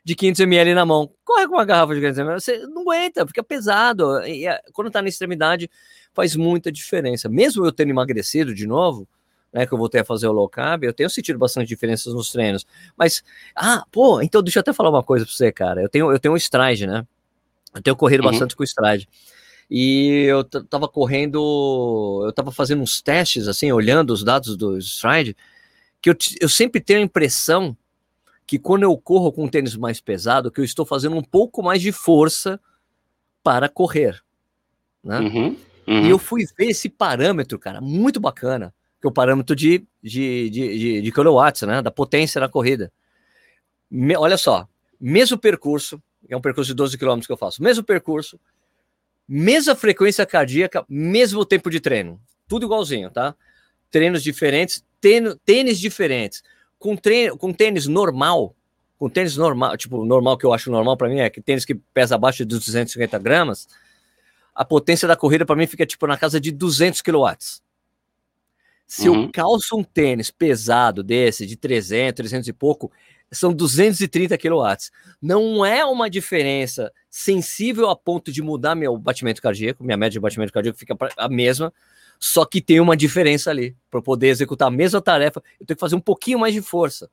[0.04, 1.10] de 500 ml na mão.
[1.24, 4.20] Corre com uma garrafa de 500 ml, você não aguenta, fica pesado.
[4.26, 5.70] E quando tá na extremidade,
[6.12, 7.28] faz muita diferença.
[7.28, 9.08] Mesmo eu tendo emagrecido de novo,
[9.52, 12.30] né, que eu voltei a fazer o low carb, eu tenho sentido bastante diferenças nos
[12.30, 12.66] treinos.
[12.96, 13.22] Mas,
[13.54, 15.82] ah, pô, então deixa eu até falar uma coisa pra você, cara.
[15.82, 17.06] Eu tenho, eu tenho um stride, né?
[17.74, 18.30] Eu tenho corrido uhum.
[18.30, 19.08] bastante com o stride.
[19.70, 25.36] E eu tava correndo, eu tava fazendo uns testes, assim, olhando os dados do stride,
[26.00, 27.76] que eu, eu sempre tenho a impressão
[28.46, 31.62] que quando eu corro com um tênis mais pesado, que eu estou fazendo um pouco
[31.62, 32.58] mais de força
[33.42, 34.18] para correr,
[35.04, 35.20] né?
[35.20, 35.56] Uhum,
[35.86, 36.06] uhum.
[36.06, 40.50] E eu fui ver esse parâmetro, cara, muito bacana que é o parâmetro de, de,
[40.50, 41.80] de, de, de kilowatts, né?
[41.82, 42.92] Da potência na corrida.
[43.90, 44.68] Me, olha só,
[45.00, 48.38] mesmo percurso, é um percurso de 12 km que eu faço, mesmo percurso,
[49.26, 52.20] mesma frequência cardíaca, mesmo tempo de treino.
[52.46, 53.34] Tudo igualzinho, tá?
[53.90, 56.42] Treinos diferentes, tênis, tênis diferentes.
[56.78, 58.54] Com, treino, com tênis normal,
[58.98, 61.74] com tênis normal, tipo, normal que eu acho normal para mim é que tênis que
[61.74, 63.68] pesa abaixo de 250 gramas,
[64.54, 67.62] a potência da corrida para mim fica tipo na casa de 200 quilowatts.
[68.88, 69.24] Se uhum.
[69.24, 72.90] eu calço um tênis pesado desse, de 300, 300 e pouco,
[73.30, 74.64] são 230 kW.
[75.20, 80.20] Não é uma diferença sensível a ponto de mudar meu batimento cardíaco, minha média de
[80.20, 81.70] batimento cardíaco fica a mesma,
[82.18, 83.76] só que tem uma diferença ali.
[83.90, 87.10] Para poder executar a mesma tarefa, eu tenho que fazer um pouquinho mais de força.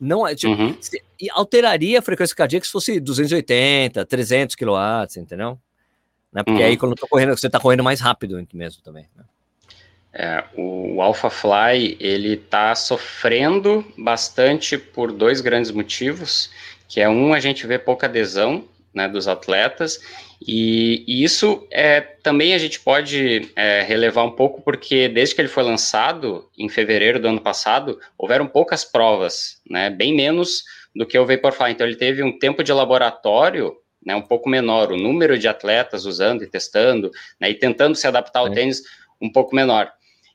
[0.00, 0.74] Não é, tipo, uhum.
[1.20, 4.74] e alteraria a frequência cardíaca se fosse 280, 300 kW,
[5.18, 5.58] entendeu?
[6.32, 6.42] Né?
[6.42, 6.66] Porque uhum.
[6.66, 9.06] aí quando eu tô correndo, você está correndo mais rápido mesmo também.
[9.14, 9.24] Né?
[10.14, 16.50] É, o AlphaFly ele está sofrendo bastante por dois grandes motivos,
[16.86, 20.00] que é um a gente vê pouca adesão né, dos atletas
[20.46, 25.40] e, e, isso é, também a gente pode é, relevar um pouco porque desde que
[25.40, 31.06] ele foi lançado em fevereiro do ano passado houveram poucas provas, né, bem menos do
[31.06, 31.72] que o Vaporfly.
[31.72, 36.04] Então ele teve um tempo de laboratório né, um pouco menor, o número de atletas
[36.04, 38.50] usando e testando né, e tentando se adaptar ao é.
[38.50, 38.82] tênis
[39.20, 39.90] um pouco menor.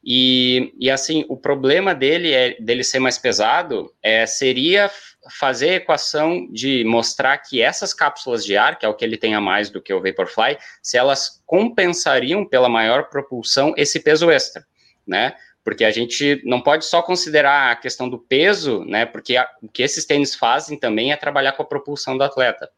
[0.10, 4.90] E, e assim, o problema dele é dele ser mais pesado é, seria
[5.30, 9.18] fazer a equação de mostrar que essas cápsulas de ar, que é o que ele
[9.18, 14.32] tem a mais do que o Vaporfly, se elas compensariam pela maior propulsão esse peso
[14.32, 14.66] extra,
[15.06, 15.36] né?
[15.62, 19.06] Porque a gente não pode só considerar a questão do peso, né?
[19.06, 22.70] Porque a, o que esses tênis fazem também é trabalhar com a propulsão do atleta.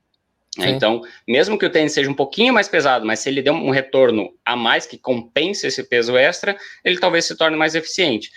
[0.59, 0.69] Né?
[0.71, 3.69] Então, mesmo que o tênis seja um pouquinho mais pesado, mas se ele der um
[3.69, 8.29] retorno a mais que compense esse peso extra, ele talvez se torne mais eficiente.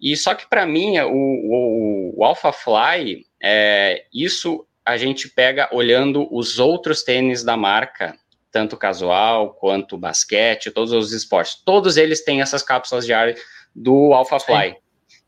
[0.00, 5.68] E só que para mim, o, o, o Alpha Fly, é, isso a gente pega
[5.72, 8.16] olhando os outros tênis da marca,
[8.50, 11.62] tanto casual quanto basquete, todos os esportes.
[11.64, 13.34] Todos eles têm essas cápsulas de ar
[13.74, 14.76] do Alpha Fly.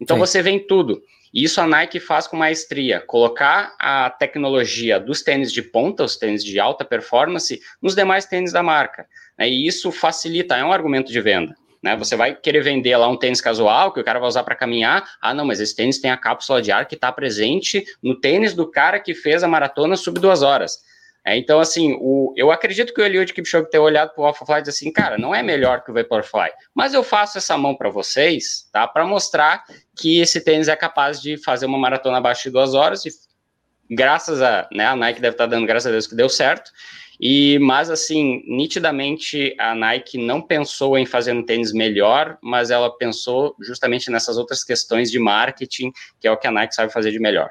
[0.01, 0.21] Então Sim.
[0.21, 1.03] você vê em tudo.
[1.33, 6.17] E isso a Nike faz com maestria, colocar a tecnologia dos tênis de ponta, os
[6.17, 9.07] tênis de alta performance, nos demais tênis da marca.
[9.39, 9.49] Né?
[9.49, 11.55] E isso facilita, é um argumento de venda.
[11.83, 11.97] Né?
[11.97, 15.09] Você vai querer vender lá um tênis casual que o cara vai usar para caminhar.
[15.21, 18.53] Ah, não, mas esse tênis tem a cápsula de ar que está presente no tênis
[18.53, 20.79] do cara que fez a maratona sub duas horas.
[21.25, 24.59] É, então, assim, o, eu acredito que o Eliud Kipchoge ter olhado para o AlphaFly
[24.59, 27.75] e dizer assim, cara, não é melhor que o Vaporfly, mas eu faço essa mão
[27.75, 29.63] para vocês, tá, para mostrar
[29.97, 33.11] que esse tênis é capaz de fazer uma maratona abaixo de duas horas e
[33.91, 36.71] graças a, né, a Nike deve estar tá dando graças a Deus que deu certo,
[37.21, 42.97] e, mas assim, nitidamente a Nike não pensou em fazer um tênis melhor, mas ela
[42.97, 47.11] pensou justamente nessas outras questões de marketing, que é o que a Nike sabe fazer
[47.11, 47.51] de melhor.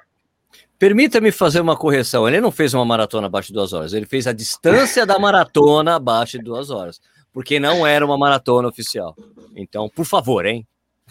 [0.80, 2.26] Permita-me fazer uma correção.
[2.26, 5.96] Ele não fez uma maratona abaixo de duas horas, ele fez a distância da maratona
[5.96, 7.02] abaixo de duas horas,
[7.34, 9.16] porque não era uma maratona oficial.
[9.56, 10.66] Então, por favor, hein?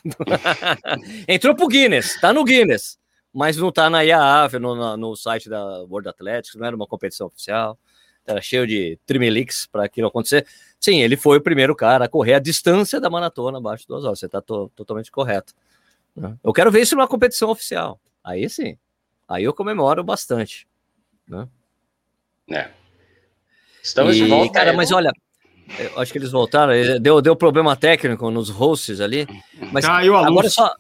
[1.29, 2.99] Entrou pro Guinness, tá no Guinness,
[3.33, 7.27] mas não tá na IAAF, no, no site da World Athletics, não era uma competição
[7.27, 7.79] oficial.
[8.27, 10.47] Era cheio de trimelix para aquilo acontecer.
[10.79, 14.05] Sim, ele foi o primeiro cara a correr a distância da maratona abaixo de duas
[14.05, 14.19] horas.
[14.19, 15.55] Você está to totalmente correto.
[16.15, 16.37] Né?
[16.45, 17.99] Eu quero ver isso numa competição oficial.
[18.23, 18.77] Aí sim.
[19.29, 20.67] Aí eu comemoro bastante.
[21.29, 21.47] Né?
[22.51, 22.71] É.
[23.83, 24.53] Estamos e, de volta.
[24.53, 25.13] Cara, mas olha,
[25.79, 26.73] eu acho que eles voltaram.
[27.01, 29.27] Deu, deu problema técnico nos hosts ali.
[29.73, 30.55] Mas Caiu a agora luz.
[30.55, 30.75] só.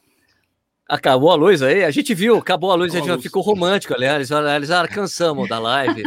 [0.89, 1.85] Acabou a luz aí?
[1.85, 4.31] A gente viu, acabou a luz, acabou a gente ficou romântico, aliás.
[4.31, 6.03] Eles ah, cansamos da live.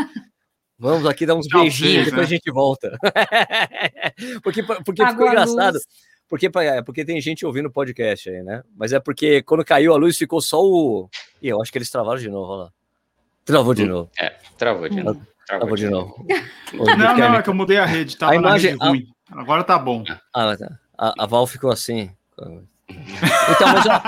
[0.80, 2.36] Vamos aqui dar uns Tchau, beijinhos, depois né?
[2.36, 2.98] a gente volta.
[4.42, 5.78] porque porque ficou engraçado.
[6.32, 8.64] Porque, é, porque tem gente ouvindo o podcast aí, né?
[8.78, 11.10] Mas é porque quando caiu a luz ficou só o.
[11.42, 12.72] E eu acho que eles travaram de novo, olha lá.
[13.44, 14.12] Travou de hum, novo.
[14.18, 15.28] É, travou de novo.
[15.46, 16.26] Travou, travou de novo.
[16.74, 19.08] não, não, é que eu mudei a rede, tava a imagem, rede ruim.
[19.30, 19.42] A...
[19.42, 20.06] Agora tá bom.
[20.34, 20.80] Ah, tá.
[20.98, 22.10] a, a Val ficou assim.
[22.40, 24.02] Então, mas, ó,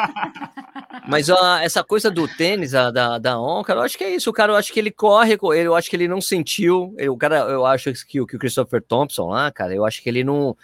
[1.10, 4.16] mas ó, essa coisa do tênis, a, da, da On, cara, eu acho que é
[4.16, 4.30] isso.
[4.30, 6.96] O cara, eu acho que ele corre, eu acho que ele não sentiu.
[6.98, 10.24] o cara, eu acho que, que o Christopher Thompson lá, cara, eu acho que ele
[10.24, 10.56] não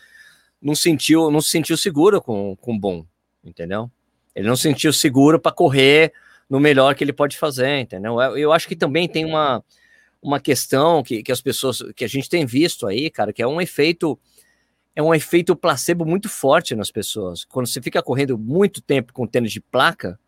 [0.62, 3.06] não sentiu, não se sentiu seguro com, com bom,
[3.44, 3.90] entendeu?
[4.36, 6.14] Ele não se sentiu seguro para correr
[6.50, 8.20] no melhor que ele pode fazer, entendeu?
[8.22, 9.64] Eu, eu acho que também tem uma,
[10.22, 13.48] uma questão que, que as pessoas, que a gente tem visto aí, cara, que é
[13.48, 14.20] um efeito,
[14.96, 17.46] é um efeito placebo muito forte nas pessoas.
[17.46, 20.20] Quando você fica correndo muito tempo com tênis de placa,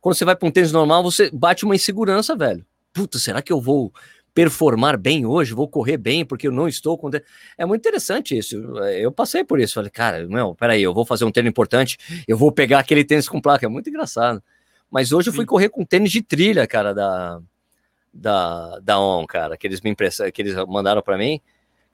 [0.00, 2.66] quando você vai para um tênis normal, você bate uma insegurança, velho.
[2.92, 3.92] Puta, será que eu vou
[4.34, 7.10] performar bem hoje, vou correr bem, porque eu não estou com.
[7.56, 8.56] É muito interessante isso.
[8.78, 9.74] Eu passei por isso.
[9.74, 13.28] Falei, cara, não, peraí, eu vou fazer um tênis importante, eu vou pegar aquele tênis
[13.28, 13.66] com placa.
[13.66, 14.42] É muito engraçado.
[14.90, 17.40] Mas hoje eu fui correr com tênis de trilha, cara, da,
[18.12, 21.40] da, da ON, cara, que eles me impressa, que eles mandaram para mim.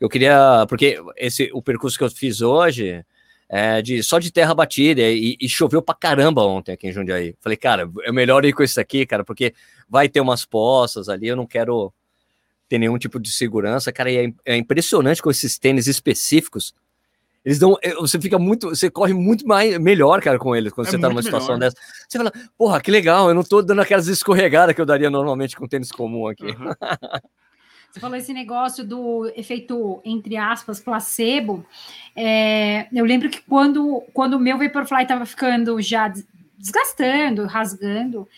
[0.01, 3.05] Eu queria, porque esse o percurso que eu fiz hoje
[3.49, 7.35] é de só de terra batida e, e choveu pra caramba ontem aqui em Jundiaí.
[7.41, 9.55] Falei, cara, é melhor ir com isso aqui, cara, porque
[9.89, 11.93] vai ter umas poças ali, eu não quero
[12.69, 13.93] ter nenhum tipo de segurança.
[13.93, 16.75] Cara, é, é impressionante com esses tênis específicos.
[17.45, 17.77] Eles dão.
[17.83, 18.69] Eh, você fica muito.
[18.71, 21.71] Você corre muito mais, melhor, cara, com eles quando é você tá numa situação melhor.
[21.71, 21.77] dessa.
[22.09, 25.57] Você fala, porra, que legal, eu não tô dando aquelas escorregadas que eu daria normalmente
[25.57, 26.47] com tênis comum aqui.
[26.47, 26.73] Uhum.
[27.91, 31.65] Você falou esse negócio do efeito, entre aspas, placebo.
[32.15, 36.13] É, eu lembro que quando, quando o meu Vaporfly estava ficando já
[36.59, 38.29] desgastando, rasgando,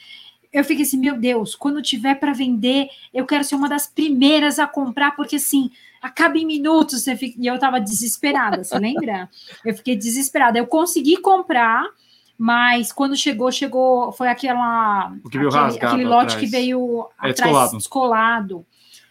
[0.52, 4.58] eu fiquei assim, meu Deus, quando tiver para vender, eu quero ser uma das primeiras
[4.58, 7.04] a comprar, porque assim, acaba em minutos.
[7.04, 7.38] Fica...
[7.40, 9.28] E eu estava desesperada, você lembra?
[9.64, 10.58] Eu fiquei desesperada.
[10.58, 11.84] Eu consegui comprar,
[12.36, 15.12] mas quando chegou, chegou, foi aquela.
[15.26, 17.76] aquele, aquele lote que veio é, atrás descolado.
[17.76, 18.66] descolado.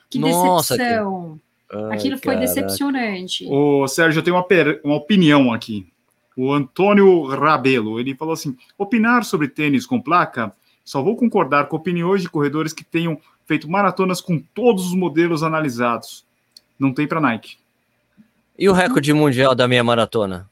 [0.09, 1.39] Que Nossa, decepção.
[1.69, 1.75] Que...
[1.77, 2.47] Ai, Aquilo foi caraca.
[2.47, 3.45] decepcionante.
[3.47, 4.81] O Sérgio, eu tenho uma, per...
[4.83, 5.87] uma opinião aqui.
[6.35, 10.51] O Antônio Rabelo, ele falou assim: opinar sobre tênis com placa,
[10.89, 15.43] só vou concordar com opiniões de corredores que tenham feito maratonas com todos os modelos
[15.43, 16.25] analisados.
[16.79, 17.57] Não tem para Nike.
[18.57, 20.49] E o recorde mundial da meia maratona?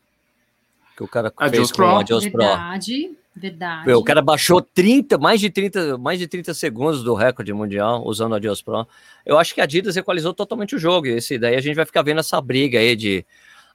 [0.95, 1.87] Que o cara Adios fez Pro.
[1.87, 2.37] com o Adios Pro.
[2.37, 3.17] Verdade.
[3.35, 3.93] Verdade.
[3.93, 8.33] O cara baixou 30, mais de 30, mais de 30 segundos do recorde mundial usando
[8.33, 8.87] a Adios Pro.
[9.25, 11.07] Eu acho que a Adidas equalizou totalmente o jogo.
[11.07, 13.25] E esse daí a gente vai ficar vendo essa briga aí de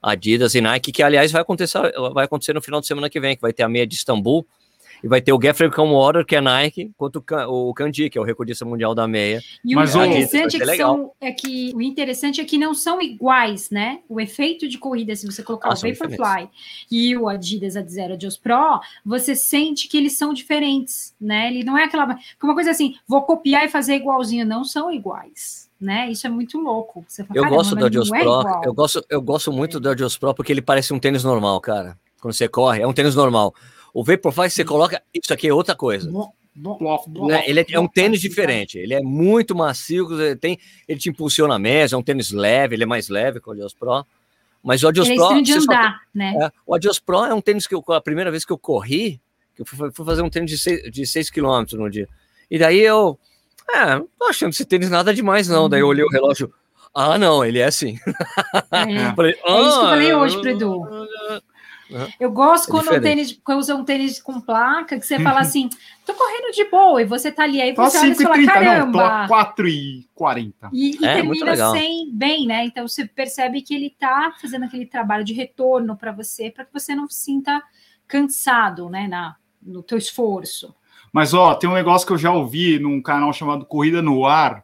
[0.01, 3.35] Adidas e Nike, que aliás vai acontecer, vai acontecer no final de semana que vem,
[3.35, 4.47] que vai ter a meia de Istambul
[5.03, 8.23] e vai ter o Geoffrey Water, que é Nike, quanto o Kandi, que é o
[8.23, 9.41] recordista mundial da meia.
[9.65, 13.01] E Mas o interessante, é que são, é que, o interessante é que não são
[13.01, 13.99] iguais, né?
[14.07, 16.49] O efeito de corrida, se você colocar ah, o Vaporfly
[16.89, 21.47] e o Adidas Adzero Adios Pro, você sente que eles são diferentes, né?
[21.49, 22.17] Ele não é aquela...
[22.41, 24.45] Uma coisa assim, vou copiar e fazer igualzinho.
[24.45, 25.69] Não são iguais.
[25.81, 26.09] Né?
[26.09, 27.05] Isso é muito louco.
[27.09, 28.61] Fala, eu gosto do Adios é Pro.
[28.63, 29.79] eu gosto, eu gosto muito é.
[29.81, 31.97] do Adios Pro porque ele parece um tênis normal, cara.
[32.21, 33.53] Quando você corre, é um tênis normal.
[33.93, 35.01] O Vaporfly, você coloca.
[35.13, 36.09] Isso aqui é outra coisa.
[37.27, 37.43] Né?
[37.47, 41.55] Ele é, é, um tênis diferente, ele é muito macio, ele, tem, ele te impulsiona
[41.55, 44.05] a mesa, é um tênis leve, ele é mais leve que o Adios Pro.
[44.63, 45.37] Mas o Adios ele é Pro.
[45.37, 46.35] É de andar, né?
[46.39, 49.19] É, o Adios Pro é um tênis que eu, a primeira vez que eu corri,
[49.55, 50.51] que eu fui, fui fazer um tênis
[50.91, 52.07] de 6 km no dia.
[52.49, 53.17] E daí eu.
[53.71, 55.69] É, não tô achando esse tênis nada demais, não.
[55.69, 56.53] Daí eu olhei o relógio.
[56.93, 57.97] Ah, não, ele é assim.
[58.71, 60.81] É, falei, ah, é isso que eu falei hoje pro Edu.
[62.19, 65.41] Eu gosto é quando, um tênis, quando usa um tênis com placa, que você fala
[65.41, 65.69] assim,
[66.05, 69.19] tô correndo de boa, e você tá ali, aí você olha e fala, caramba.
[69.21, 70.69] Não, 4 e 40.
[70.73, 72.65] E, e é, termina sem bem, né?
[72.65, 76.73] Então você percebe que ele tá fazendo aquele trabalho de retorno para você, para que
[76.73, 77.61] você não se sinta
[78.07, 80.75] cansado, né, na, no teu esforço.
[81.11, 84.63] Mas, ó, tem um negócio que eu já ouvi num canal chamado Corrida no Ar,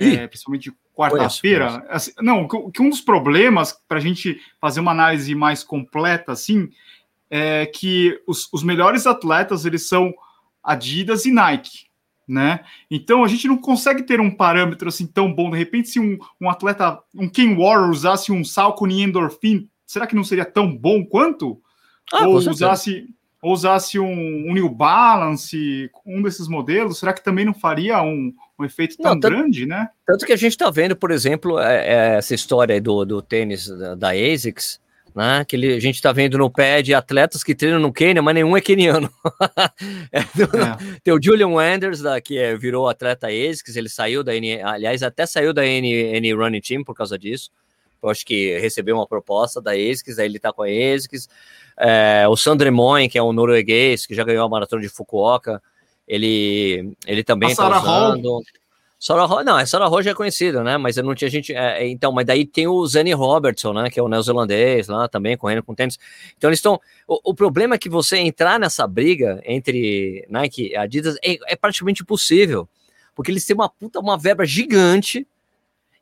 [0.00, 1.84] é, principalmente quarta-feira.
[1.88, 6.70] Assim, não, que um dos problemas para a gente fazer uma análise mais completa, assim,
[7.28, 10.14] é que os, os melhores atletas eles são
[10.62, 11.86] Adidas e Nike,
[12.26, 12.60] né?
[12.90, 15.50] Então a gente não consegue ter um parâmetro assim tão bom.
[15.50, 20.14] De repente, se um, um atleta, um Ken Warrior usasse um Salcone Endorphin, será que
[20.14, 21.60] não seria tão bom quanto?
[22.12, 23.08] Ah, Ou usasse
[23.44, 24.08] ou usasse um,
[24.48, 29.12] um, New Balance, um desses modelos, será que também não faria um, um efeito tão
[29.12, 29.90] não, tanto, grande, né?
[30.06, 33.68] Tanto que a gente está vendo, por exemplo, é, é essa história do, do tênis
[33.68, 34.80] da, da ASICS,
[35.14, 35.44] né?
[35.46, 38.34] Que ele, a gente está vendo no pé de atletas que treinam no Quênia, mas
[38.34, 39.12] nenhum é queniano.
[40.10, 41.00] é, é.
[41.04, 45.02] Tem o Julian Wanders, da, que é, virou atleta ASICS, ele saiu da N, aliás,
[45.02, 47.50] até saiu da N, N Running Team por causa disso.
[48.02, 51.28] Eu acho que recebeu uma proposta da ASICS, aí ele está com a ASICS.
[51.76, 55.62] É, o Sandre Moin, que é um norueguês, que já ganhou a maratona de Fukuoka,
[56.06, 58.42] ele, ele também está usando.
[58.98, 60.78] Sarah Hall, não, a Sarah Hall já é conhecida, né?
[60.78, 61.52] Mas não tinha gente.
[61.52, 63.90] É, então, mas daí tem o Zane Robertson, né?
[63.90, 65.98] Que é o neozelandês lá também, correndo com tênis.
[66.38, 66.80] Então eles estão.
[67.06, 71.54] O, o, problema é que você entrar nessa briga entre Nike e Adidas é, é
[71.54, 72.66] praticamente impossível.
[73.14, 75.26] Porque eles têm uma puta, uma verba gigante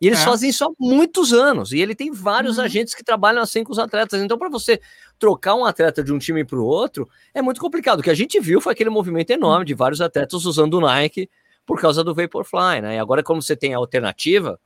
[0.02, 0.24] e eles é.
[0.24, 1.72] fazem isso há muitos anos.
[1.72, 2.64] E ele tem vários uhum.
[2.64, 4.20] agentes que trabalham assim com os atletas.
[4.20, 4.80] Então, para você
[5.22, 8.00] trocar um atleta de um time para o outro, é muito complicado.
[8.00, 11.30] O que a gente viu foi aquele movimento enorme de vários atletas usando o Nike
[11.64, 12.96] por causa do Vaporfly, né?
[12.96, 14.58] E agora, como você tem a alternativa,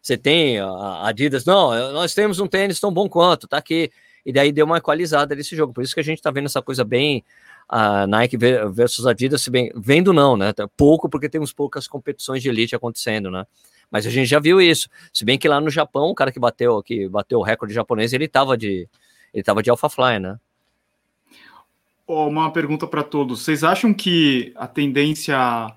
[0.00, 3.92] você tem a Adidas, não, nós temos um tênis tão bom quanto, tá aqui.
[4.26, 5.72] E daí deu uma equalizada nesse jogo.
[5.72, 7.22] Por isso que a gente tá vendo essa coisa bem
[7.68, 8.36] a Nike
[8.72, 10.52] versus Adidas, se bem vendo não, né?
[10.76, 13.46] Pouco porque temos poucas competições de elite acontecendo, né?
[13.88, 14.88] Mas a gente já viu isso.
[15.12, 18.12] Se bem que lá no Japão, o cara que bateu, que bateu o recorde japonês,
[18.12, 18.88] ele estava de
[19.32, 20.38] ele tava de Fly, né?
[22.06, 23.42] Uma pergunta para todos.
[23.42, 25.72] Vocês acham que a tendência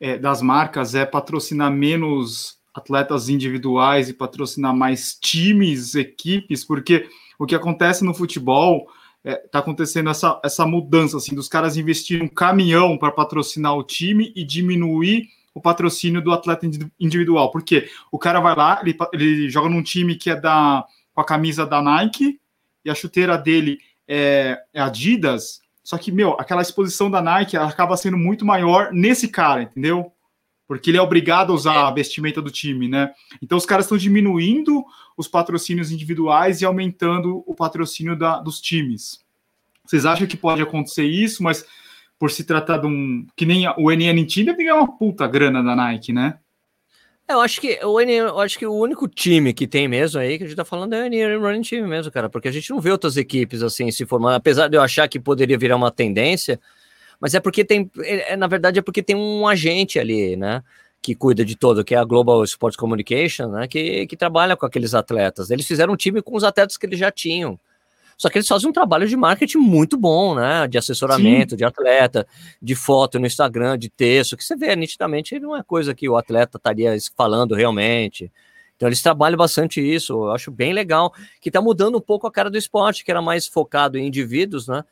[0.00, 6.64] é, das marcas é patrocinar menos atletas individuais e patrocinar mais times, equipes?
[6.64, 8.88] Porque o que acontece no futebol
[9.24, 13.76] está é, tá acontecendo essa, essa mudança assim dos caras investirem um caminhão para patrocinar
[13.76, 16.66] o time e diminuir o patrocínio do atleta
[16.98, 17.50] individual.
[17.50, 20.84] Porque o cara vai lá, ele, ele joga num time que é da
[21.14, 22.40] com a camisa da Nike
[22.84, 27.96] e a chuteira dele é, é Adidas, só que, meu, aquela exposição da Nike acaba
[27.96, 30.12] sendo muito maior nesse cara, entendeu?
[30.66, 33.10] Porque ele é obrigado a usar a vestimenta do time, né?
[33.40, 34.84] Então os caras estão diminuindo
[35.16, 39.24] os patrocínios individuais e aumentando o patrocínio da, dos times.
[39.82, 41.64] Vocês acham que pode acontecer isso, mas
[42.18, 43.26] por se tratar de um.
[43.34, 46.38] Que nem o NN Team deve ganhar uma puta grana da Nike, né?
[47.28, 50.38] É, eu acho que o eu acho que o único time que tem mesmo aí
[50.38, 52.70] que a gente tá falando é o NN Running Team mesmo, cara, porque a gente
[52.70, 55.90] não vê outras equipes assim se formando, apesar de eu achar que poderia virar uma
[55.90, 56.58] tendência,
[57.20, 60.62] mas é porque tem, é, é, na verdade é porque tem um agente ali, né?
[61.02, 63.68] Que cuida de todo, que é a Global Sports Communication, né?
[63.68, 65.50] Que, que trabalha com aqueles atletas.
[65.50, 67.60] Eles fizeram um time com os atletas que eles já tinham.
[68.18, 70.66] Só que eles fazem um trabalho de marketing muito bom, né?
[70.66, 71.56] De assessoramento, Sim.
[71.56, 72.26] de atleta,
[72.60, 76.16] de foto no Instagram, de texto, que você vê nitidamente, não é coisa que o
[76.16, 78.30] atleta estaria falando realmente.
[78.74, 82.32] Então eles trabalham bastante isso, eu acho bem legal, que está mudando um pouco a
[82.32, 84.84] cara do esporte, que era mais focado em indivíduos, né?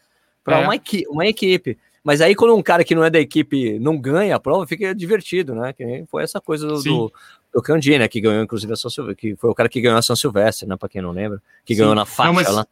[0.44, 0.64] Para é.
[0.64, 1.76] uma, equi uma equipe.
[2.04, 4.94] Mas aí, quando um cara que não é da equipe não ganha a prova, fica
[4.94, 5.72] divertido, né?
[5.72, 7.12] Que foi essa coisa do, do,
[7.52, 8.06] do Candinha, né?
[8.06, 10.68] Que ganhou, inclusive, a São Silvestre, que foi o cara que ganhou a São Silvestre,
[10.68, 10.76] né?
[10.76, 11.80] Para quem não lembra, que Sim.
[11.80, 12.48] ganhou na faixa não, mas...
[12.48, 12.64] lá.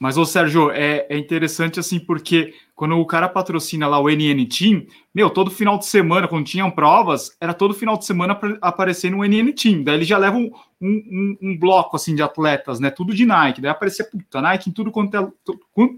[0.00, 4.46] Mas, ô Sérgio, é, é interessante assim, porque quando o cara patrocina lá o NN
[4.46, 9.16] Team, meu, todo final de semana, quando tinham provas, era todo final de semana aparecendo
[9.16, 9.82] o NN Team.
[9.82, 12.90] Daí ele já leva um, um, um, bloco assim de atletas, né?
[12.90, 13.60] Tudo de Nike.
[13.60, 15.28] Daí aparecia, puta, Nike em tudo quanto é,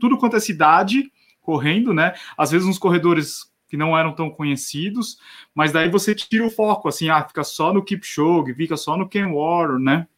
[0.01, 2.15] tudo quanto é cidade, correndo, né?
[2.39, 5.19] Às vezes uns corredores que não eram tão conhecidos,
[5.55, 9.09] mas daí você tira o foco, assim, ah, fica só no Kipchoge, fica só no
[9.09, 10.09] Ken Warren, né?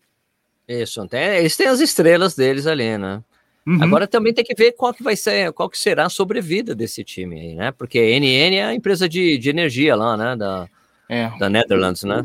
[0.67, 3.23] Isso, tem, eles têm as estrelas deles ali, né?
[3.67, 3.83] Uhum.
[3.83, 7.05] Agora também tem que ver qual que vai ser, qual que será a sobrevida desse
[7.05, 7.71] time aí, né?
[7.71, 10.37] Porque a NN é a empresa de, de energia lá, né?
[10.37, 10.69] Da,
[11.09, 11.31] é.
[11.39, 12.23] da Netherlands, né?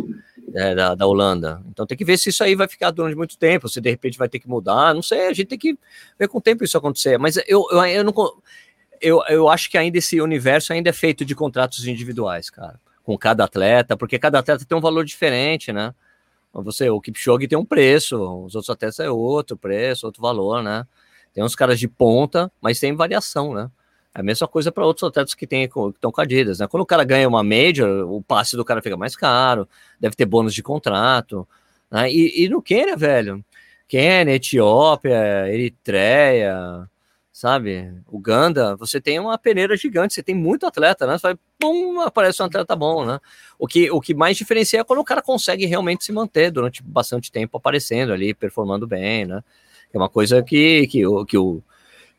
[0.55, 1.61] É, da, da Holanda.
[1.69, 4.17] Então tem que ver se isso aí vai ficar durante muito tempo, se de repente
[4.17, 5.77] vai ter que mudar, não sei, a gente tem que
[6.17, 7.19] ver com o tempo isso acontecer.
[7.19, 8.13] Mas eu, eu, eu não.
[8.99, 13.15] Eu, eu acho que ainda esse universo ainda é feito de contratos individuais, cara, com
[13.15, 15.93] cada atleta, porque cada atleta tem um valor diferente, né?
[16.51, 20.87] Você, o Kipchoge tem um preço, os outros atletas é outro preço, outro valor, né?
[21.37, 23.69] Tem uns caras de ponta, mas tem variação, né?
[24.11, 26.67] É a mesma coisa para outros atletas que tem, estão com né?
[26.67, 29.69] Quando o cara ganha uma major, o passe do cara fica mais caro,
[29.99, 31.47] deve ter bônus de contrato,
[31.91, 32.11] né?
[32.11, 33.45] E, e no Quênia, velho,
[33.87, 36.89] Quênia, Etiópia, Eritreia,
[37.31, 37.93] sabe?
[38.11, 41.19] Uganda, você tem uma peneira gigante, você tem muito atleta, né?
[41.19, 43.19] Você vai, pum, aparece um atleta bom, né?
[43.59, 46.81] O que, o que mais diferencia é quando o cara consegue realmente se manter durante
[46.81, 49.43] bastante tempo aparecendo ali, performando bem, né?
[49.93, 51.61] É uma coisa que, que, que, que o,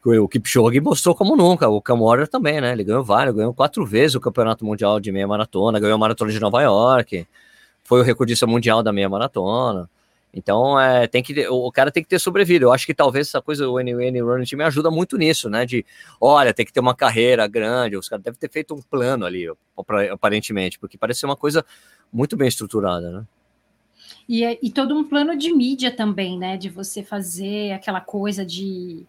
[0.02, 1.68] que o Kipchoge mostrou como nunca.
[1.68, 1.98] O Cam
[2.30, 2.72] também, né?
[2.72, 6.30] Ele ganhou vários, ganhou quatro vezes o Campeonato Mundial de Meia Maratona, ganhou a Maratona
[6.30, 7.26] de Nova York,
[7.84, 9.88] foi o recordista mundial da meia maratona.
[10.32, 12.66] Então, é, tem que o cara tem que ter sobrevivido.
[12.66, 15.64] Eu acho que talvez essa coisa do NN Running Team ajuda muito nisso, né?
[15.64, 15.84] De,
[16.20, 17.96] olha, tem que ter uma carreira grande.
[17.96, 19.46] Os caras devem ter feito um plano ali,
[20.12, 21.64] aparentemente, porque parece ser uma coisa
[22.12, 23.24] muito bem estruturada, né?
[24.28, 26.56] E, é, e todo um plano de mídia também, né?
[26.56, 29.06] De você fazer aquela coisa de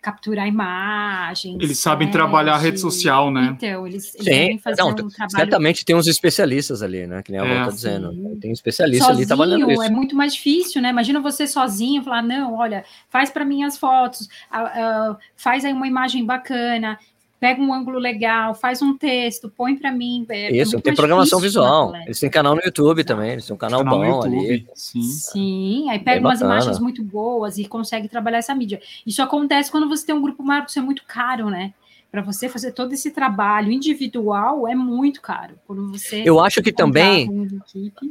[0.00, 1.56] capturar imagens.
[1.60, 3.56] Eles sabem né, trabalhar a rede social, né?
[3.56, 5.30] Então, eles, eles Sim, fazer não, um trabalho...
[5.30, 7.22] Certamente tem uns especialistas ali, né?
[7.22, 8.36] Que nem a é, tá dizendo.
[8.40, 9.82] Tem especialistas ali trabalhando isso.
[9.82, 10.90] é muito mais difícil, né?
[10.90, 15.72] Imagina você sozinho falar, não, olha, faz para mim as fotos, uh, uh, faz aí
[15.72, 16.98] uma imagem bacana,
[17.40, 20.26] pega um ângulo legal, faz um texto, põe para mim.
[20.28, 21.94] É Isso, tem programação visual.
[22.04, 24.66] Eles têm canal no YouTube também, eles têm um canal, canal bom ali.
[24.74, 25.02] Sim.
[25.02, 28.80] Sim, aí pega umas imagens muito boas e consegue trabalhar essa mídia.
[29.06, 31.72] Isso acontece quando você tem um grupo maior, porque é muito caro, né?
[32.10, 35.56] Para você fazer todo esse trabalho individual é muito caro.
[35.66, 37.28] Quando você eu acho que também.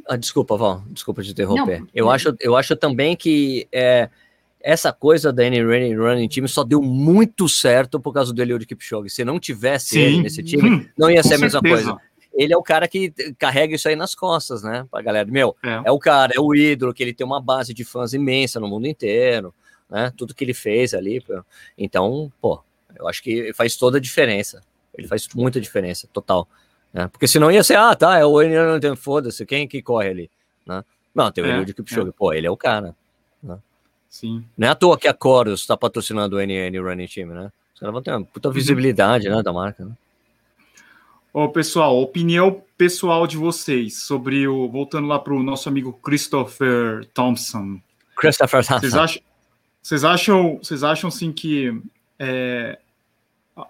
[0.07, 1.80] Ah, desculpa, Val, desculpa te interromper.
[1.82, 4.07] Não, eu, acho, eu acho também que é,
[4.68, 8.65] essa coisa da N Running, running Team só deu muito certo por causa do Eliud
[8.65, 9.09] Kipchoge.
[9.09, 9.99] Se não tivesse Sim.
[9.99, 11.84] ele nesse time, hum, não ia ser a mesma certeza.
[11.86, 12.01] coisa.
[12.34, 14.86] Ele é o cara que carrega isso aí nas costas, né?
[14.91, 15.84] Pra galera, meu, é.
[15.86, 18.68] é o cara, é o ídolo, que ele tem uma base de fãs imensa no
[18.68, 19.53] mundo inteiro,
[19.89, 20.11] né?
[20.18, 21.24] Tudo que ele fez ali.
[21.78, 22.61] Então, pô,
[22.93, 24.61] eu acho que faz toda a diferença.
[24.97, 26.45] Ele faz muita diferença, total.
[26.93, 27.07] Né?
[27.07, 30.32] Porque senão ia ser, ah, tá, é o N foda-se, quem que corre ali?
[30.65, 30.84] Né?
[31.15, 32.11] Não, tem o é, Eliud Kipchoge, é.
[32.11, 32.93] pô, ele é o cara.
[33.41, 33.57] Né?
[34.10, 34.43] Sim.
[34.58, 37.51] Não é à toa que a Chorus está patrocinando o NN Running Team, né?
[37.74, 39.91] Os caras vão ter uma puta visibilidade, né, da marca, né?
[41.32, 44.68] Ô, pessoal, opinião pessoal de vocês sobre o.
[44.68, 47.80] Voltando lá para o nosso amigo Christopher Thompson.
[48.16, 48.80] Christopher Thompson.
[48.80, 49.22] Vocês acham,
[49.84, 51.80] vocês acham, vocês acham sim que
[52.18, 52.80] é,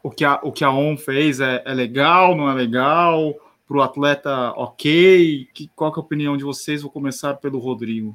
[0.02, 3.36] o, que a, o que a ON fez é, é legal, não é legal?
[3.68, 5.50] Para o atleta, ok?
[5.54, 6.82] Que, qual é a opinião de vocês?
[6.82, 8.14] Vou começar pelo Rodrigo.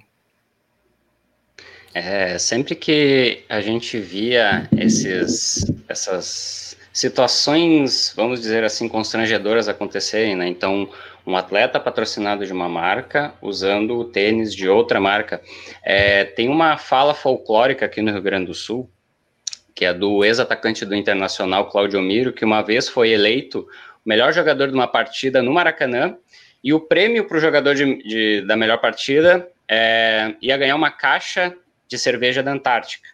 [1.95, 10.49] É, sempre que a gente via esses, essas situações, vamos dizer assim, constrangedoras acontecerem, né?
[10.49, 10.88] Então,
[11.26, 15.40] um atleta patrocinado de uma marca usando o tênis de outra marca.
[15.82, 18.90] É, tem uma fala folclórica aqui no Rio Grande do Sul,
[19.74, 23.61] que é do ex-atacante do Internacional, Claudio Miro, que uma vez foi eleito
[24.05, 26.16] o melhor jogador de uma partida no Maracanã,
[26.62, 30.90] e o prêmio para o jogador de, de, da melhor partida é, ia ganhar uma
[30.90, 31.55] caixa
[31.93, 33.07] de cerveja da Antártica.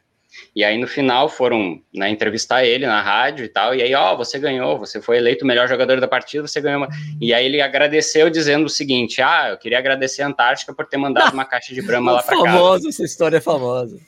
[0.55, 4.13] E aí no final foram né, entrevistar ele na rádio e tal, e aí, ó,
[4.13, 6.89] oh, você ganhou, você foi eleito o melhor jogador da partida, você ganhou uma...
[7.21, 10.97] E aí ele agradeceu dizendo o seguinte, ah, eu queria agradecer a Antártica por ter
[10.97, 12.47] mandado uma caixa de Brahma lá para casa.
[12.47, 13.99] Famosa, essa história é famosa.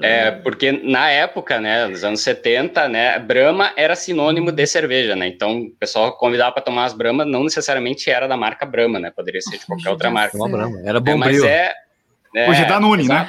[0.00, 5.26] É, porque na época, né, nos anos 70, né, Brahma era sinônimo de cerveja, né?
[5.26, 9.10] Então, o pessoal convidava para tomar as Brahma, não necessariamente era da marca Brahma, né?
[9.10, 10.38] Poderia ser de qualquer outra marca.
[10.84, 11.72] Era bom é, mas é,
[12.34, 13.28] é, Hoje é Danone, né?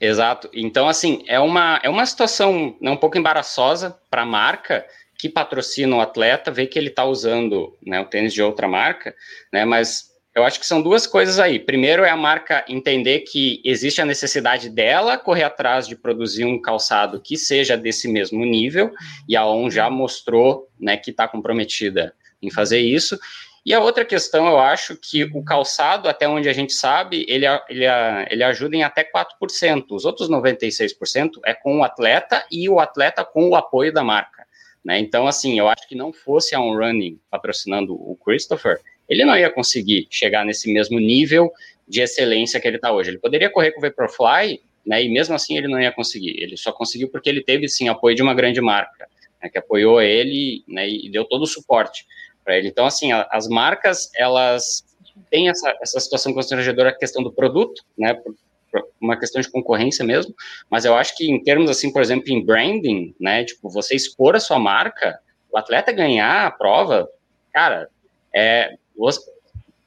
[0.00, 0.50] Exato.
[0.52, 4.84] Então, assim, é uma, é uma situação né, um pouco embaraçosa para a marca
[5.18, 9.14] que patrocina o atleta, ver que ele está usando né, o tênis de outra marca,
[9.52, 9.64] né?
[9.64, 11.58] Mas eu acho que são duas coisas aí.
[11.58, 16.60] Primeiro é a marca entender que existe a necessidade dela correr atrás de produzir um
[16.60, 18.92] calçado que seja desse mesmo nível,
[19.26, 23.18] e a ON já mostrou né, que está comprometida em fazer isso.
[23.66, 27.44] E a outra questão, eu acho que o calçado, até onde a gente sabe, ele,
[27.68, 27.84] ele,
[28.30, 29.86] ele ajuda em até 4%.
[29.90, 34.46] Os outros 96% é com o atleta e o atleta com o apoio da marca.
[34.84, 35.00] Né?
[35.00, 39.36] Então, assim, eu acho que não fosse a On Running patrocinando o Christopher, ele não
[39.36, 41.52] ia conseguir chegar nesse mesmo nível
[41.88, 43.10] de excelência que ele está hoje.
[43.10, 46.40] Ele poderia correr com o Vaporfly, né, e mesmo assim ele não ia conseguir.
[46.40, 49.08] Ele só conseguiu porque ele teve, sim, apoio de uma grande marca,
[49.42, 52.06] né, que apoiou ele né, e deu todo o suporte
[52.46, 52.68] para ele.
[52.68, 54.84] Então, assim, a, as marcas, elas
[55.28, 58.34] têm essa, essa situação constrangedora, a questão do produto, né, por,
[58.70, 60.32] por uma questão de concorrência mesmo,
[60.70, 64.36] mas eu acho que em termos, assim, por exemplo, em branding, né, tipo, você expor
[64.36, 65.18] a sua marca,
[65.50, 67.08] o atleta ganhar a prova,
[67.52, 67.88] cara,
[68.32, 69.20] é, você,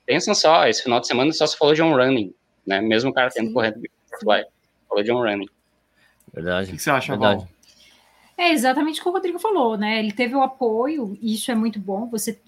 [0.05, 2.33] pensam só, esse final de semana só se falou de um running,
[2.67, 3.81] né, mesmo o cara tendo correndo
[4.19, 4.43] fly,
[4.89, 5.47] falou de um running.
[6.33, 6.71] Verdade.
[6.71, 7.39] O que você acha, Verdade.
[7.39, 7.58] Val?
[8.39, 9.99] É exatamente o que o Rodrigo falou, né?
[9.99, 12.07] Ele teve o apoio, e isso é muito bom.
[12.07, 12.39] Você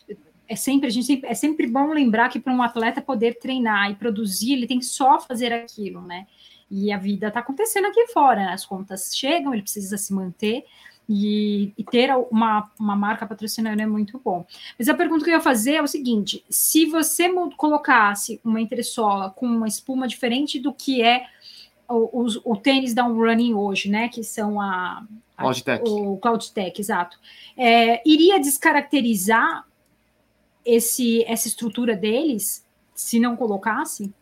[0.48, 3.92] é sempre a gente sempre, é sempre bom lembrar que para um atleta poder treinar
[3.92, 6.28] e produzir, ele tem que só fazer aquilo, né?
[6.70, 10.64] E a vida está acontecendo aqui fora, as contas chegam, ele precisa se manter.
[11.10, 14.46] E, e, ter uma, uma marca patrocinando é muito bom.
[14.80, 19.30] Mas a pergunta que eu ia fazer é o seguinte: se você colocasse uma entressola
[19.30, 21.26] com uma espuma diferente do que é
[21.92, 24.08] o, o, o tênis da Running hoje, né?
[24.08, 25.04] Que são a,
[25.42, 25.84] Cloudtech.
[25.88, 27.18] O Cloudtech, exato.
[27.58, 29.66] É, iria descaracterizar
[30.66, 32.64] esse, essa estrutura deles
[32.94, 34.14] se não colocasse?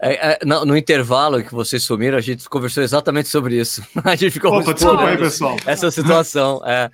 [0.00, 3.82] É, é, no, no, intervalo que vocês sumiram, a gente conversou exatamente sobre isso.
[4.04, 5.56] A gente ficou Opa, desculpa aí, pessoal.
[5.64, 6.60] Essa situação.
[6.66, 6.90] É,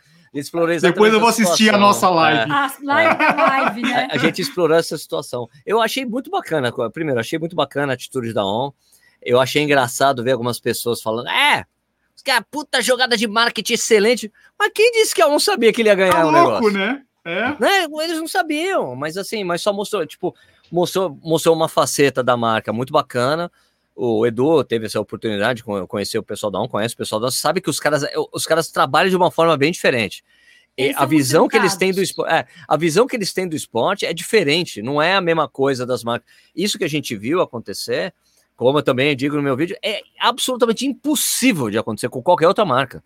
[0.80, 2.50] Depois eu vou assistir a nossa live.
[2.50, 2.54] É.
[2.54, 4.08] A live, live né?
[4.10, 5.48] A, a, gente explorou essa situação.
[5.64, 6.70] Eu achei muito bacana.
[6.92, 8.70] Primeiro, achei muito bacana a atitude da ON.
[9.22, 11.64] Eu achei engraçado ver algumas pessoas falando: é,
[12.22, 14.32] que a puta jogada de marketing excelente.
[14.58, 16.72] Mas quem disse que eu não sabia que ele ia ganhar tá o louco, negócio?
[16.72, 17.02] né?
[17.24, 17.56] É.
[17.60, 17.84] né?
[18.02, 20.34] Eles não sabiam, mas assim, mas só mostrou, tipo,
[20.70, 23.50] mostrou, mostrou uma faceta da marca muito bacana.
[23.94, 27.26] O Edu teve essa oportunidade de conhecer o pessoal da ON, conhece o pessoal da
[27.26, 30.24] ON, sabe que os caras, os caras trabalham de uma forma bem diferente.
[30.78, 33.54] E a visão que eles têm do esporte, é, a visão que eles têm do
[33.54, 36.26] esporte é diferente, não é a mesma coisa das marcas.
[36.56, 38.14] Isso que a gente viu acontecer
[38.60, 42.62] como eu também digo no meu vídeo, é absolutamente impossível de acontecer com qualquer outra
[42.62, 43.02] marca.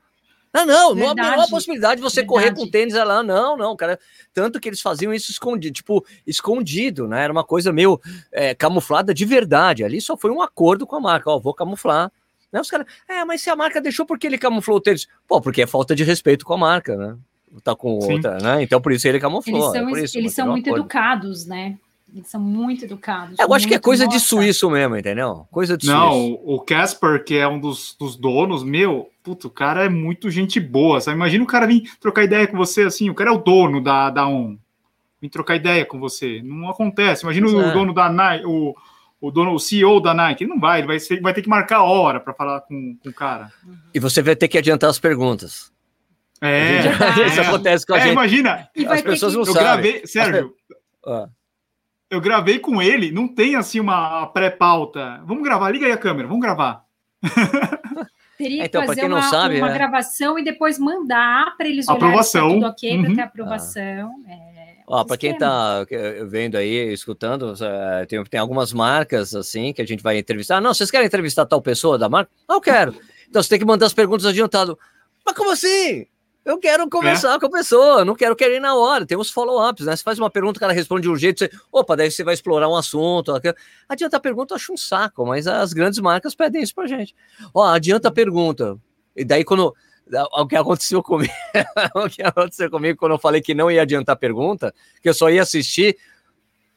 [0.53, 2.27] Ah, não, não há a menor possibilidade de você Verdade.
[2.27, 3.97] correr com tênis lá, não, não, cara.
[4.33, 7.23] Tanto que eles faziam isso escondido, tipo, escondido, né?
[7.23, 8.01] Era uma coisa meio
[8.33, 9.85] é, camuflada de verdade.
[9.85, 12.11] Ali só foi um acordo com a marca, ó, vou camuflar.
[12.51, 12.61] Né?
[12.61, 15.07] Os caras, é, mas se a marca deixou, por que ele camuflou o tênis?
[15.29, 17.17] Pô, porque é falta de respeito com a marca, né?
[17.63, 18.15] Tá com Sim.
[18.15, 18.61] outra, né?
[18.61, 19.73] Então por isso ele camuflou.
[19.73, 20.83] Eles são, é isso, eles são muito acordo.
[20.83, 21.79] educados, né?
[22.15, 23.37] Eles são muito educados.
[23.41, 25.49] Eu acho que é coisa de suíço mesmo, entendeu?
[25.51, 26.41] Coisa de Não, suíço.
[26.45, 30.61] o Casper, que é um dos, dos donos, meu, puto, o cara é muito gente
[30.61, 31.01] boa.
[31.01, 31.17] Sabe?
[31.17, 34.11] Imagina o cara vir trocar ideia com você assim, o cara é o dono da,
[34.11, 34.57] da ON.
[35.21, 36.41] Vir trocar ideia com você.
[36.45, 37.25] Não acontece.
[37.25, 37.73] Imagina o é.
[37.73, 38.77] dono da Nike, o,
[39.21, 41.49] o dono, o CEO da Nike, ele não vai, ele vai, ser, vai ter que
[41.49, 43.53] marcar a hora para falar com, com o cara.
[43.93, 45.73] E você vai ter que adiantar as perguntas.
[46.41, 46.79] É,
[47.27, 47.45] isso é.
[47.45, 48.13] acontece com a é, gente.
[48.13, 49.39] Imagina, as pessoas que...
[49.41, 49.65] não eu sabem.
[49.65, 50.55] Gravei, Sérgio,
[51.05, 51.27] ah
[52.11, 55.23] eu gravei com ele, não tem assim uma pré-pauta.
[55.25, 56.85] Vamos gravar, liga aí a câmera, vamos gravar.
[58.37, 59.75] Teria então, que fazer uma, sabe, uma é...
[59.75, 62.47] gravação e depois mandar para eles aprovação.
[62.47, 63.05] olharem se tá tudo ok, uhum.
[63.05, 64.13] para ter aprovação.
[64.27, 64.33] Ah.
[64.33, 64.55] É,
[64.87, 65.87] Ó, para quem está
[66.29, 70.61] vendo aí, escutando, é, tem, tem algumas marcas assim que a gente vai entrevistar.
[70.61, 72.31] Não, vocês querem entrevistar tal pessoa da marca?
[72.47, 72.95] Não quero.
[73.29, 74.79] Então você tem que mandar as perguntas adiantado.
[75.25, 76.07] Mas como assim?
[76.45, 77.41] Eu quero conversar é.
[77.41, 79.07] com a pessoa, não quero querer ir na hora.
[79.07, 79.97] Tem uns follow-ups, né?
[79.97, 82.35] Você faz uma pergunta, o cara responde de um jeito, você, opa, daí você vai
[82.35, 83.33] explorar um assunto.
[83.89, 87.15] Adianta a pergunta, eu acho um saco, mas as grandes marcas pedem isso pra gente.
[87.55, 88.79] Ó, adianta a pergunta.
[89.17, 89.75] E daí, quando.
[90.33, 91.33] O que aconteceu comigo,
[91.97, 95.15] o que aconteceu comigo quando eu falei que não ia adiantar a pergunta, que eu
[95.15, 95.97] só ia assistir,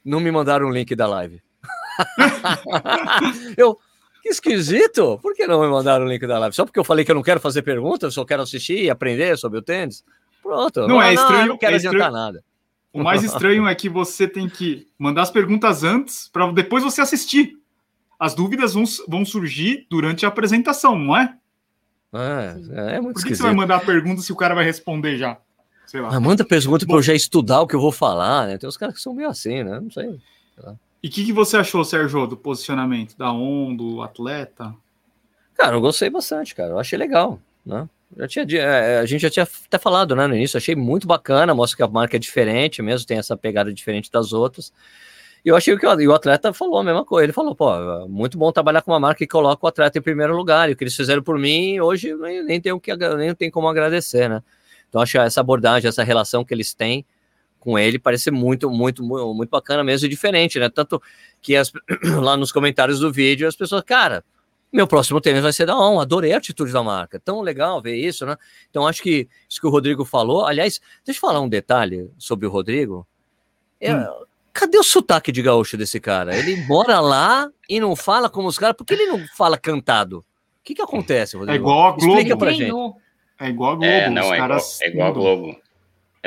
[0.04, 1.44] não me mandaram o link da live.
[3.58, 3.78] eu,
[4.28, 5.20] que esquisito!
[5.22, 6.56] Por que não me mandaram o link da live?
[6.56, 9.38] Só porque eu falei que eu não quero fazer perguntas, só quero assistir e aprender
[9.38, 10.04] sobre o tênis?
[10.44, 10.82] Pronto.
[10.82, 11.40] Não, não é estranho.
[11.40, 12.26] Não, não quero é adiantar estranho.
[12.26, 12.44] nada.
[12.94, 17.02] O mais estranho é que você tem que mandar as perguntas antes para depois você
[17.02, 17.58] assistir.
[18.20, 21.36] As dúvidas vão, vão surgir durante a apresentação, não é?
[22.14, 24.64] É, é muito Por que, que você vai mandar a pergunta se o cara vai
[24.64, 25.38] responder já?
[25.86, 26.10] Sei lá.
[26.12, 28.58] Ah, manda pergunta para eu já estudar o que eu vou falar, né?
[28.58, 29.80] Tem uns caras que são meio assim, né?
[29.80, 30.20] Não sei.
[30.60, 30.74] sei.
[31.08, 34.76] E o que, que, você achou, Sérgio, do posicionamento da ON, do atleta?
[35.56, 36.72] Cara, eu gostei bastante, cara.
[36.72, 37.88] Eu achei legal, né?
[38.18, 41.08] Já tinha, é, é, a gente já tinha até falado né, no início, achei muito
[41.08, 44.74] bacana, mostra que a marca é diferente mesmo, tem essa pegada diferente das outras.
[45.46, 47.24] E eu achei que o, atleta falou a mesma coisa.
[47.24, 50.36] Ele falou, pô, muito bom trabalhar com uma marca que coloca o atleta em primeiro
[50.36, 50.70] lugar.
[50.70, 53.50] E o que eles fizeram por mim, hoje nem, nem tem o que nem tem
[53.50, 54.44] como agradecer, né?
[54.90, 57.06] Então, acho essa abordagem, essa relação que eles têm
[57.60, 60.70] com ele parece muito, muito, muito bacana mesmo e diferente, né?
[60.70, 61.02] Tanto
[61.42, 61.72] que as,
[62.22, 64.24] lá nos comentários do vídeo as pessoas, cara,
[64.72, 67.96] meu próximo tênis vai ser da ON, adorei a atitude da marca, tão legal ver
[67.96, 68.36] isso, né?
[68.70, 72.46] Então acho que isso que o Rodrigo falou, aliás, deixa eu falar um detalhe sobre
[72.46, 73.08] o Rodrigo.
[73.80, 74.28] Eu, hum.
[74.58, 76.36] Cadê o sotaque de gaúcho desse cara?
[76.36, 80.18] Ele mora lá e não fala como os caras, por que ele não fala cantado?
[80.18, 80.24] O
[80.64, 81.54] que que acontece, Rodrigo?
[81.54, 82.08] É igual a Globo.
[82.08, 82.74] Explica pra gente.
[83.40, 83.86] É igual a Globo.
[83.86, 84.82] É, não, é, caras...
[84.82, 85.62] igual, é igual a Globo.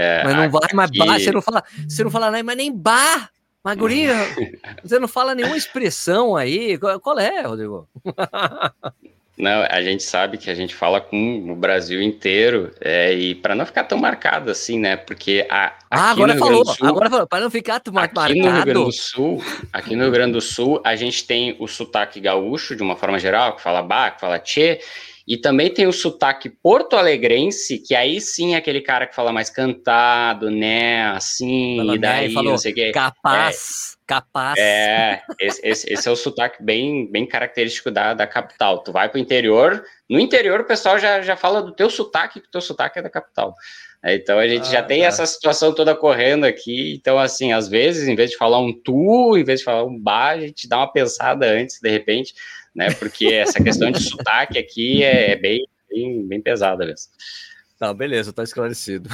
[0.00, 0.52] É, mas não aqui...
[0.52, 3.30] vai mais bar, você não fala, você não fala mas nem bar.
[3.62, 4.14] Mas, guria,
[4.82, 6.78] você não fala nenhuma expressão aí.
[7.02, 7.86] Qual, é, Rodrigo?
[9.40, 13.54] Não, a gente sabe que a gente fala com o Brasil inteiro é, e para
[13.54, 14.98] não ficar tão marcado assim, né?
[14.98, 18.34] Porque a, ah, agora falou, Sul, agora falou, para não ficar tão aqui marcado.
[18.34, 19.42] No Rio Grande do Sul,
[19.72, 23.18] aqui no Rio Grande do Sul, a gente tem o sotaque gaúcho de uma forma
[23.18, 24.80] geral, que fala ba, que fala tchê,
[25.30, 29.48] e também tem o sotaque porto-alegrense, que aí sim é aquele cara que fala mais
[29.48, 31.04] cantado, né?
[31.12, 32.34] Assim, Fala, e daí, né?
[32.34, 32.90] falou, não sei o quê.
[32.90, 34.58] Capaz, é, capaz.
[34.58, 38.82] É, esse, esse, esse, é o sotaque bem, bem característico da, da capital.
[38.82, 42.40] Tu vai para o interior, no interior o pessoal já, já fala do teu sotaque,
[42.40, 43.54] que o teu sotaque é da capital.
[44.04, 45.06] Então a gente ah, já tem tá.
[45.06, 46.96] essa situação toda correndo aqui.
[46.98, 49.96] Então, assim, às vezes, em vez de falar um tu, em vez de falar um
[49.96, 52.34] ba, a gente dá uma pensada antes, de repente
[52.74, 52.92] né?
[52.94, 57.12] Porque essa questão de sotaque aqui é, é bem, bem, bem pesada mesmo.
[57.78, 59.08] Tá, beleza, tá esclarecido.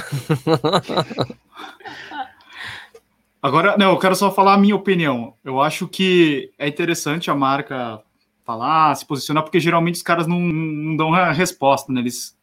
[3.41, 5.35] Agora, não, eu quero só falar a minha opinião.
[5.43, 8.01] Eu acho que é interessante a marca
[8.43, 12.01] falar, se posicionar, porque geralmente os caras não, não dão a resposta, né?
[12.01, 12.37] Eles,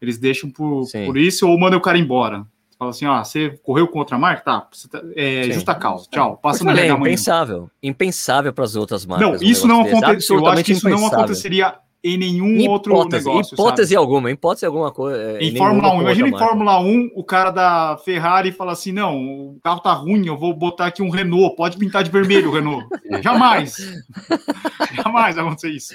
[0.00, 2.46] eles deixam por, por isso ou mandam o cara embora.
[2.84, 4.42] Fala assim, ó, você correu com outra marca?
[4.42, 6.06] Tá, tá é, justa causa.
[6.10, 7.70] Tchau, passa na Liga Impensável.
[7.82, 9.40] Impensável para as outras marcas.
[9.40, 10.32] Não, isso não acontece.
[10.32, 11.10] Eu acho que isso impensável.
[11.10, 11.74] não aconteceria
[12.04, 13.54] em nenhum hipótese, outro negócio.
[13.54, 13.96] Hipótese sabe?
[13.96, 15.18] alguma, hipótese alguma coisa.
[15.18, 18.92] É, em, em Fórmula 1, imagina em Fórmula 1 o cara da Ferrari fala assim:
[18.92, 22.50] não, o carro tá ruim, eu vou botar aqui um Renault, pode pintar de vermelho
[22.50, 22.86] o Renault.
[23.22, 23.76] Jamais!
[24.92, 25.94] Jamais vai acontecer isso.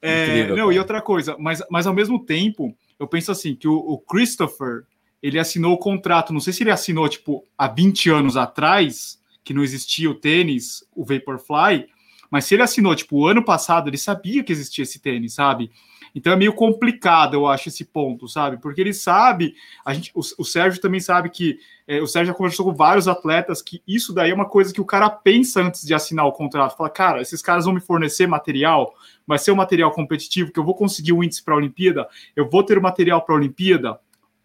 [0.00, 0.74] É, Incrível, não, cara.
[0.74, 4.84] e outra coisa, mas, mas ao mesmo tempo, eu penso assim: que o, o Christopher
[5.24, 9.54] ele assinou o contrato, não sei se ele assinou, tipo, há 20 anos atrás, que
[9.54, 11.86] não existia o tênis, o Vaporfly,
[12.30, 15.70] mas se ele assinou, tipo, o ano passado, ele sabia que existia esse tênis, sabe?
[16.14, 18.58] Então é meio complicado, eu acho, esse ponto, sabe?
[18.60, 21.58] Porque ele sabe, a gente, o, o Sérgio também sabe que
[21.88, 24.80] é, o Sérgio já conversou com vários atletas que isso daí é uma coisa que
[24.80, 26.76] o cara pensa antes de assinar o contrato.
[26.76, 28.92] Fala, cara, esses caras vão me fornecer material,
[29.26, 32.06] vai ser um material competitivo, que eu vou conseguir o um índice para a Olimpíada,
[32.36, 33.98] eu vou ter o material para a Olimpíada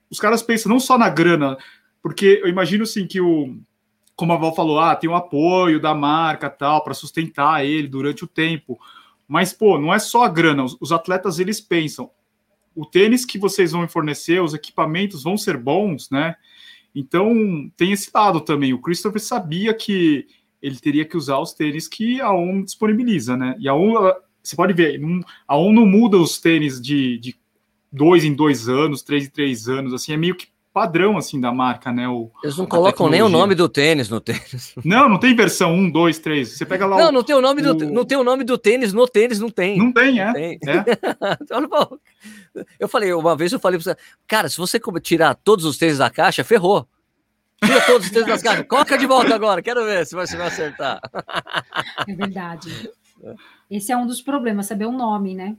[0.09, 1.57] os caras pensam não só na grana,
[2.01, 3.57] porque eu imagino assim que o
[4.15, 8.25] como a Val falou, ah, tem o apoio da marca tal para sustentar ele durante
[8.25, 8.77] o tempo.
[9.25, 12.11] Mas pô, não é só a grana, os, os atletas eles pensam,
[12.75, 16.35] o tênis que vocês vão fornecer, os equipamentos vão ser bons, né?
[16.93, 18.73] Então, tem esse lado também.
[18.73, 20.27] O Christopher sabia que
[20.61, 23.55] ele teria que usar os tênis que a ON disponibiliza, né?
[23.59, 24.11] E a ON,
[24.43, 24.99] você pode ver,
[25.47, 27.35] a ON não muda os tênis de, de
[27.91, 31.51] dois em dois anos, três em três anos, assim, é meio que padrão assim da
[31.51, 32.07] marca, né?
[32.07, 34.73] O, Eles não colocam nem o nome do tênis no tênis.
[34.85, 36.57] Não, não tem versão um, dois, três.
[36.57, 36.97] Você pega lá.
[36.97, 37.73] Não, o, não tem o nome o...
[37.73, 39.77] do, não tem o nome do tênis no tênis, não tem.
[39.77, 40.25] Não tem, é.
[40.25, 40.59] Não tem.
[40.67, 40.85] é.
[42.79, 45.97] eu falei uma vez, eu falei para você, cara, se você tirar todos os tênis
[45.97, 46.87] da caixa, ferrou.
[47.63, 48.65] Tira todos os tênis das caixas.
[48.69, 49.61] Coloca de volta agora.
[49.61, 51.01] Quero ver se vai, se vai acertar.
[52.07, 52.89] É verdade.
[53.69, 55.57] Esse é um dos problemas, saber o nome, né?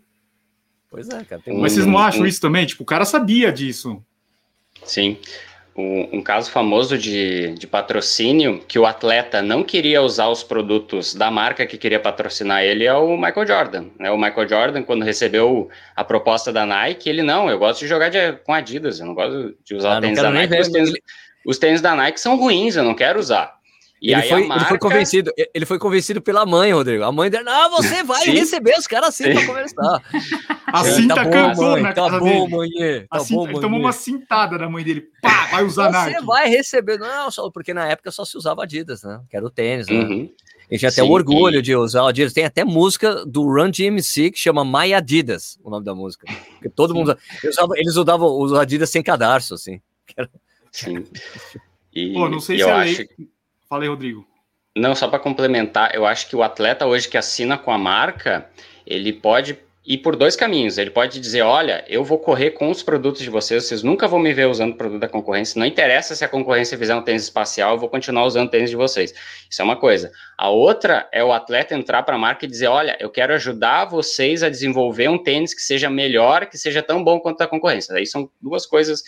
[0.91, 1.41] Pois é, cara.
[1.47, 2.66] Mas vocês não acham isso também?
[2.66, 4.03] Tipo, o cara sabia disso.
[4.82, 5.16] Sim.
[5.76, 11.14] Um, um, caso famoso de, de patrocínio que o atleta não queria usar os produtos
[11.14, 13.86] da marca que queria patrocinar ele é o Michael Jordan.
[13.99, 14.11] Né?
[14.11, 18.09] O Michael Jordan, quando recebeu a proposta da Nike, ele não, eu gosto de jogar
[18.09, 20.61] de, com Adidas, eu não gosto de usar ah, tênis da Nike.
[20.61, 20.93] Os tênis,
[21.47, 23.59] os tênis da Nike são ruins, eu não quero usar.
[24.01, 24.62] E ele, foi, marca...
[24.62, 27.05] ele foi convencido, ele foi convencido pela mãe, Rodrigo.
[27.05, 28.30] A mãe dele, não, você vai Sim.
[28.30, 30.03] receber os caras assim para conversar.
[30.72, 32.70] Assim tá, tá bom, mãe, tá bom, mãe.
[33.11, 35.09] Tá assim, bom, ele tomou uma cintada da mãe dele.
[35.20, 36.14] Pá, vai usar Nike.
[36.14, 36.96] Você vai receber.
[36.96, 39.20] Não, só porque na época só se usava Adidas, né?
[39.28, 39.98] Que era o tênis, né?
[39.98, 40.32] Uhum.
[40.70, 41.62] A gente até o orgulho e...
[41.62, 42.32] de usar o Adidas.
[42.32, 46.24] Tem até música do Run DMC que chama My Adidas, o nome da música.
[46.53, 46.98] Porque todo Sim.
[47.01, 47.18] mundo.
[47.42, 49.80] Eles usavam, eles usavam os Adidas sem cadarço, assim.
[50.70, 51.05] Sim.
[51.92, 52.98] E, Pô, não sei se é acho...
[52.98, 53.09] lei.
[53.70, 54.26] Falei, Rodrigo.
[54.76, 58.50] Não, só para complementar, eu acho que o atleta hoje que assina com a marca,
[58.84, 59.56] ele pode
[59.86, 60.76] ir por dois caminhos.
[60.76, 64.18] Ele pode dizer: olha, eu vou correr com os produtos de vocês, vocês nunca vão
[64.18, 65.58] me ver usando produto da concorrência.
[65.58, 68.70] Não interessa se a concorrência fizer um tênis espacial, eu vou continuar usando o tênis
[68.70, 69.14] de vocês.
[69.48, 70.10] Isso é uma coisa.
[70.36, 73.84] A outra é o atleta entrar para a marca e dizer: olha, eu quero ajudar
[73.84, 77.94] vocês a desenvolver um tênis que seja melhor, que seja tão bom quanto a concorrência.
[77.94, 79.02] Aí são duas coisas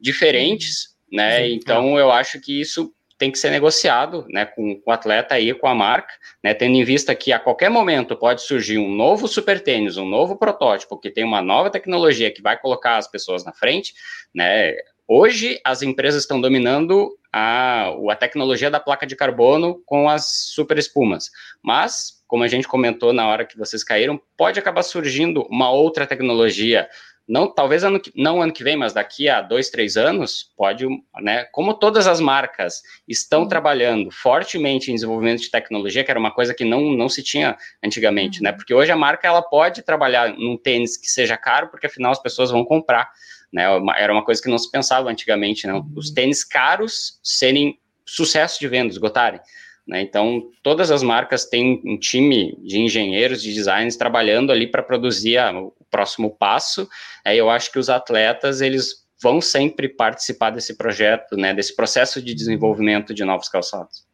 [0.00, 1.48] diferentes, né?
[1.48, 5.54] Então eu acho que isso tem que ser negociado né, com, com, o atleta e
[5.54, 6.12] com a marca,
[6.42, 10.08] né, tendo em vista que a qualquer momento pode surgir um novo super tênis, um
[10.08, 13.94] novo protótipo que tem uma nova tecnologia que vai colocar as pessoas na frente,
[14.34, 14.74] né,
[15.06, 20.78] Hoje, as empresas estão dominando a, a tecnologia da placa de carbono com as super
[20.78, 21.30] espumas.
[21.62, 26.06] Mas, como a gente comentou na hora que vocês caíram, pode acabar surgindo uma outra
[26.06, 26.88] tecnologia
[27.26, 30.86] não talvez ano que, não ano que vem, mas daqui a dois, três anos, pode,
[31.20, 31.44] né?
[31.52, 33.48] Como todas as marcas estão uhum.
[33.48, 37.56] trabalhando fortemente em desenvolvimento de tecnologia, que era uma coisa que não, não se tinha
[37.82, 38.50] antigamente, né?
[38.50, 38.56] uhum.
[38.56, 42.22] Porque hoje a marca ela pode trabalhar num tênis que seja caro, porque afinal as
[42.22, 43.10] pessoas vão comprar,
[43.52, 43.64] né?
[43.96, 45.72] Era uma coisa que não se pensava antigamente, né?
[45.72, 45.92] Uhum.
[45.96, 49.40] Os tênis caros serem sucesso de venda, esgotarem.
[49.86, 50.00] Né?
[50.00, 55.36] Então, todas as marcas têm um time de engenheiros, de designers trabalhando ali para produzir
[55.36, 55.52] a,
[55.94, 56.88] próximo passo.
[57.24, 62.20] É, eu acho que os atletas, eles vão sempre participar desse projeto, né, desse processo
[62.20, 64.04] de desenvolvimento de novos calçados.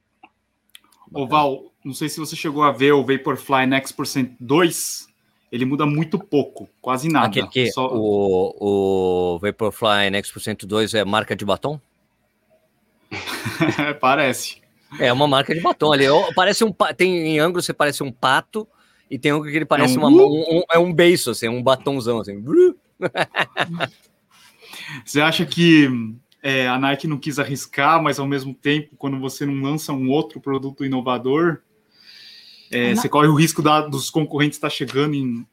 [1.10, 5.06] Ô Val, não sei se você chegou a ver o Vaporfly Next Percent 2,
[5.50, 7.26] ele muda muito pouco, quase nada.
[7.26, 7.88] Aquele que Só...
[7.90, 11.80] o, o Vaporfly Next Percent 2 é marca de batom?
[14.00, 14.60] Parece.
[14.98, 16.04] É uma marca de batom ali.
[16.36, 18.68] Parece um tem em ângulo você parece um pato
[19.10, 20.06] e tem um que ele parece é um...
[20.06, 22.42] uma um, um, é um beiço assim, um batonzão assim.
[25.04, 25.88] você acha que
[26.42, 30.10] é, a Nike não quis arriscar, mas ao mesmo tempo, quando você não lança um
[30.10, 31.60] outro produto inovador,
[32.70, 35.44] é, você corre o risco da, dos concorrentes estar tá chegando em,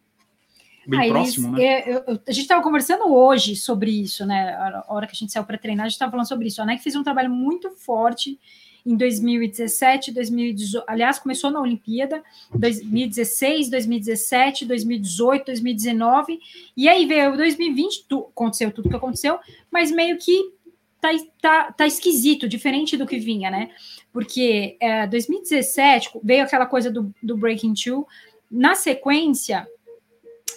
[0.88, 1.64] bem ah, próximo, né?
[1.64, 4.54] É, eu, a gente estava conversando hoje sobre isso, né?
[4.54, 6.62] A hora que a gente saiu para treinar, a gente estava falando sobre isso.
[6.62, 8.40] A Nike fez um trabalho muito forte
[8.88, 12.24] em 2017, 2018, aliás, começou na Olimpíada,
[12.56, 16.40] 2016, 2017, 2018, 2019,
[16.76, 20.54] e aí veio 2020, tu, aconteceu tudo que aconteceu, mas meio que
[21.02, 21.10] tá,
[21.42, 23.72] tá, tá esquisito, diferente do que vinha, né?
[24.14, 28.08] Porque é, 2017 veio aquela coisa do, do Breaking Two,
[28.50, 29.68] na sequência,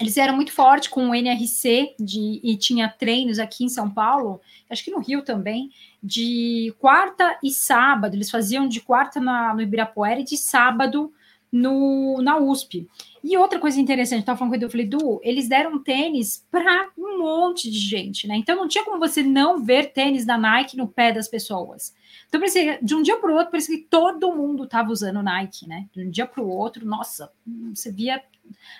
[0.00, 4.40] eles eram muito fortes com o NRC de, e tinha treinos aqui em São Paulo,
[4.70, 5.70] acho que no Rio também,
[6.02, 8.14] de quarta e sábado.
[8.14, 11.12] Eles faziam de quarta na, no Ibirapuera e de sábado
[11.52, 12.88] no, na USP.
[13.22, 16.46] E outra coisa interessante, estava falando com o Edu, eu falei, Du, eles deram tênis
[16.50, 18.36] para um monte de gente, né?
[18.36, 21.94] Então não tinha como você não ver tênis da Nike no pé das pessoas.
[22.28, 25.68] Então, parecia, de um dia para o outro, parecia que todo mundo estava usando Nike,
[25.68, 25.86] né?
[25.92, 27.30] De um dia para o outro, nossa,
[27.74, 28.22] você via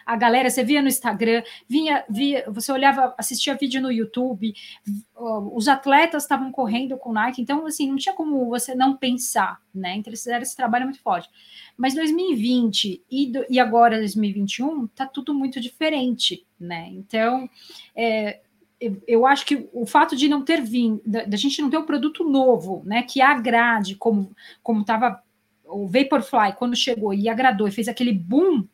[0.05, 4.55] a galera, você via no Instagram, vinha, via, você olhava, assistia vídeo no YouTube,
[5.53, 9.97] os atletas estavam correndo com Nike, então assim, não tinha como você não pensar, né?
[9.97, 11.29] Então eles fizeram esse trabalho muito forte.
[11.77, 16.89] Mas 2020 e, do, e agora 2021 tá tudo muito diferente, né?
[16.91, 17.49] Então
[17.95, 18.41] é,
[19.07, 21.85] eu, acho que o fato de não ter vindo, da, da, gente não ter um
[21.85, 25.23] produto novo, né, que agrade, como como estava
[25.67, 28.65] o Vaporfly quando chegou e agradou e fez aquele boom,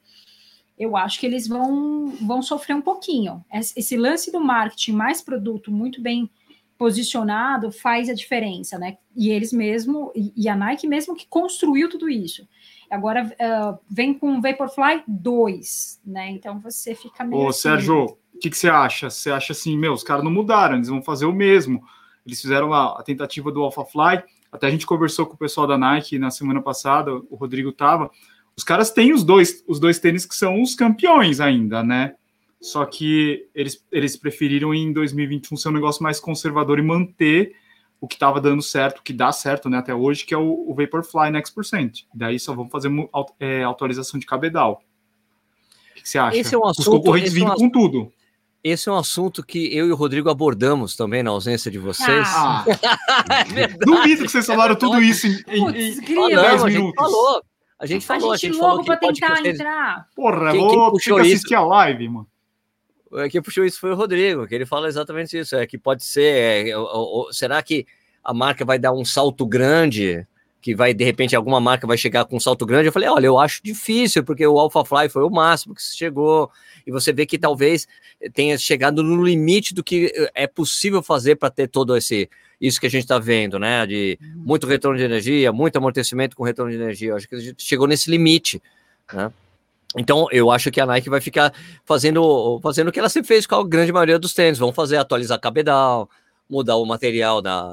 [0.79, 3.45] eu acho que eles vão, vão sofrer um pouquinho.
[3.53, 6.31] Esse lance do marketing mais produto muito bem
[6.79, 8.99] posicionado faz a diferença, né?
[9.16, 12.47] E eles mesmo, e a Nike mesmo que construiu tudo isso.
[12.91, 16.31] Agora uh, vem com o Vaporfly 2, né?
[16.31, 17.43] Então você fica meio.
[17.43, 19.09] Ô, assim, Sérgio, o que, que você acha?
[19.09, 21.83] Você acha assim, meu, os caras não mudaram, eles vão fazer o mesmo.
[22.24, 24.22] Eles fizeram a, a tentativa do AlphaFly,
[24.53, 28.11] Até a gente conversou com o pessoal da Nike na semana passada, o Rodrigo tava.
[28.57, 32.15] Os caras têm os dois, os dois tênis que são os campeões ainda, né?
[32.61, 37.55] Só que eles, eles preferiram em 2021 ser um negócio mais conservador e manter
[38.01, 40.65] o que estava dando certo, o que dá certo né, até hoje, que é o,
[40.69, 42.01] o Vaporfly Next Percent.
[42.15, 42.91] Daí só vamos fazer
[43.39, 44.83] é, atualização de cabedal.
[45.93, 46.37] O que você acha?
[46.37, 48.13] Esse é um assunto, Os concorrentes vindo é um com tudo.
[48.65, 52.27] Esse é um assunto que eu e o Rodrigo abordamos também na ausência de vocês.
[52.27, 52.65] Ah,
[53.55, 56.95] é Duvido que vocês falaram tudo isso em, em, em 10 minutos.
[56.97, 57.43] Falou.
[57.79, 60.09] A gente falou, a gente, a gente falou que tentar entrar.
[60.14, 61.57] Porra, quem, vou quem ter que assistir isso?
[61.57, 62.27] a live, mano.
[63.31, 65.57] Quem puxou isso foi o Rodrigo, que ele fala exatamente isso.
[65.57, 66.68] É que pode ser.
[66.68, 67.87] É, ou, ou, será que
[68.22, 70.27] a marca vai dar um salto grande?
[70.61, 72.89] Que vai, de repente, alguma marca vai chegar com um salto grande?
[72.89, 76.51] Eu falei, olha, eu acho difícil, porque o AlphaFly foi o máximo que chegou.
[76.85, 77.87] E você vê que talvez
[78.35, 82.29] tenha chegado no limite do que é possível fazer para ter todo esse
[82.61, 83.87] isso que a gente está vendo, né?
[83.87, 87.11] De muito retorno de energia, muito amortecimento com retorno de energia.
[87.11, 88.63] Eu acho que a gente chegou nesse limite,
[89.13, 89.31] né?
[89.97, 91.53] Então, eu acho que a Nike vai ficar
[91.85, 94.59] fazendo, fazendo o que ela sempre fez com a grande maioria dos tênis.
[94.59, 96.11] Vão fazer atualizar cabedal,
[96.51, 97.65] mudar o material da,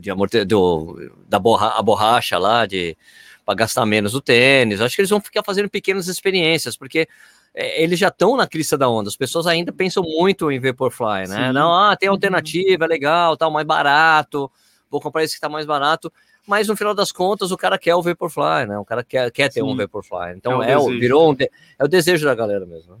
[0.00, 2.96] de amorte, do, da borra, a borracha lá, de
[3.44, 4.80] para gastar menos o tênis.
[4.80, 7.08] Acho que eles vão ficar fazendo pequenas experiências, porque
[7.56, 9.08] eles já estão na crista da onda.
[9.08, 11.48] As pessoas ainda pensam muito em Vaporfly, né?
[11.48, 11.52] Sim.
[11.52, 14.50] Não, ah, tem alternativa, é legal, tal, mais barato.
[14.90, 16.12] Vou comprar esse que está mais barato
[16.46, 18.78] mas no final das contas o cara quer o Vaporfly, né?
[18.78, 19.62] O cara quer, quer ter Sim.
[19.62, 20.34] um Vaporfly.
[20.36, 22.94] Então é, o é virou um, é o desejo da galera mesmo.
[22.94, 23.00] Né?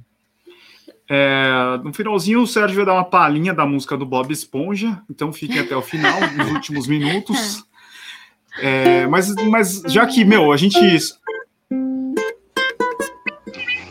[1.08, 5.32] É, no finalzinho o Sérgio vai dar uma palhinha da música do Bob Esponja, então
[5.32, 7.64] fiquem até o final, nos últimos minutos.
[8.58, 10.78] É, mas, mas já que, meu, a gente.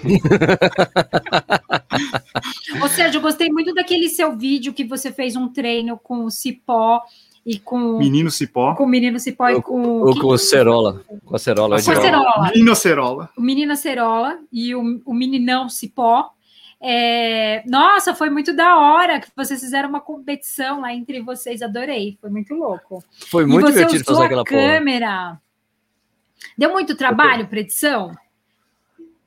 [2.84, 6.32] Ô Sérgio, eu gostei muito daquele seu vídeo que você fez um treino com o
[6.32, 7.02] cipó
[7.46, 7.98] e com.
[7.98, 8.74] Menino Cipó.
[8.74, 10.02] Com o Menino Cipó e com.
[10.02, 11.02] Ou com o Cerola.
[11.24, 11.82] Com a Cerola.
[11.82, 12.52] Com a Cerola.
[12.52, 13.30] Menino Cerola.
[13.38, 16.32] O Menino Cerola e o, o Meninão Cipó.
[16.82, 17.64] É...
[17.68, 21.62] Nossa, foi muito da hora que vocês fizeram uma competição lá entre vocês.
[21.62, 23.04] Adorei, foi muito louco.
[23.30, 25.08] Foi muito divertido fazer aquela câmera.
[25.08, 25.42] Porra.
[26.58, 28.12] Deu muito trabalho para edição?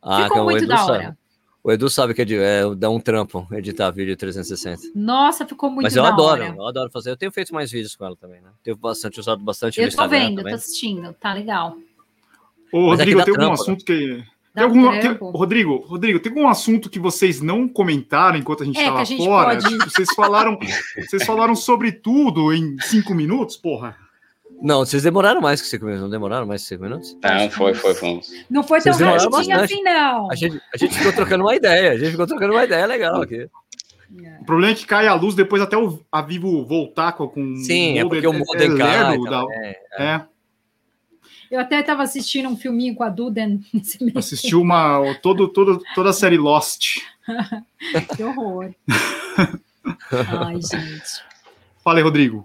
[0.08, 1.02] Ah, Ficou muito da hora.
[1.02, 1.16] Sabe.
[1.62, 4.92] O Edu sabe que é, é, dá um trampo editar vídeo 360.
[4.94, 6.54] Nossa, ficou muito Mas eu adoro, hora.
[6.56, 7.10] eu adoro fazer.
[7.10, 8.48] Eu tenho feito mais vídeos com ela também, né?
[8.62, 10.52] Tenho bastante, usado bastante Eu tô vendo, também.
[10.52, 11.76] tô assistindo, tá legal.
[12.72, 14.24] Ô, Rodrigo, tem algum assunto que.
[14.54, 18.78] Tem algum, tem, Rodrigo, Rodrigo, tem algum assunto que vocês não comentaram enquanto a gente
[18.78, 19.60] estava é, fora?
[19.60, 19.76] Pode...
[19.78, 20.58] Vocês falaram,
[20.96, 23.94] vocês falaram sobre tudo em cinco minutos, porra.
[24.60, 27.16] Não, vocês demoraram mais que cinco minutos, não demoraram mais que cinco minutos?
[27.22, 28.20] Não, foi, foi, foi.
[28.50, 30.30] Não foi tão rapidinho assim, não.
[30.30, 33.22] A gente, a gente ficou trocando uma ideia, a gente ficou trocando uma ideia legal
[33.22, 33.48] aqui.
[34.40, 37.56] O problema é que cai a luz depois até o, a Vivo voltar com, com
[37.56, 39.18] Sim, é porque o modem é, cai.
[39.18, 40.04] Da, é, é.
[40.04, 40.26] é.
[41.50, 43.64] Eu até estava assistindo um filminho com a Duden.
[44.14, 46.98] Assistiu uma, todo, todo, toda a série Lost.
[48.16, 48.74] que horror.
[50.10, 51.22] Ai, gente.
[51.82, 52.42] Fala aí, Rodrigo.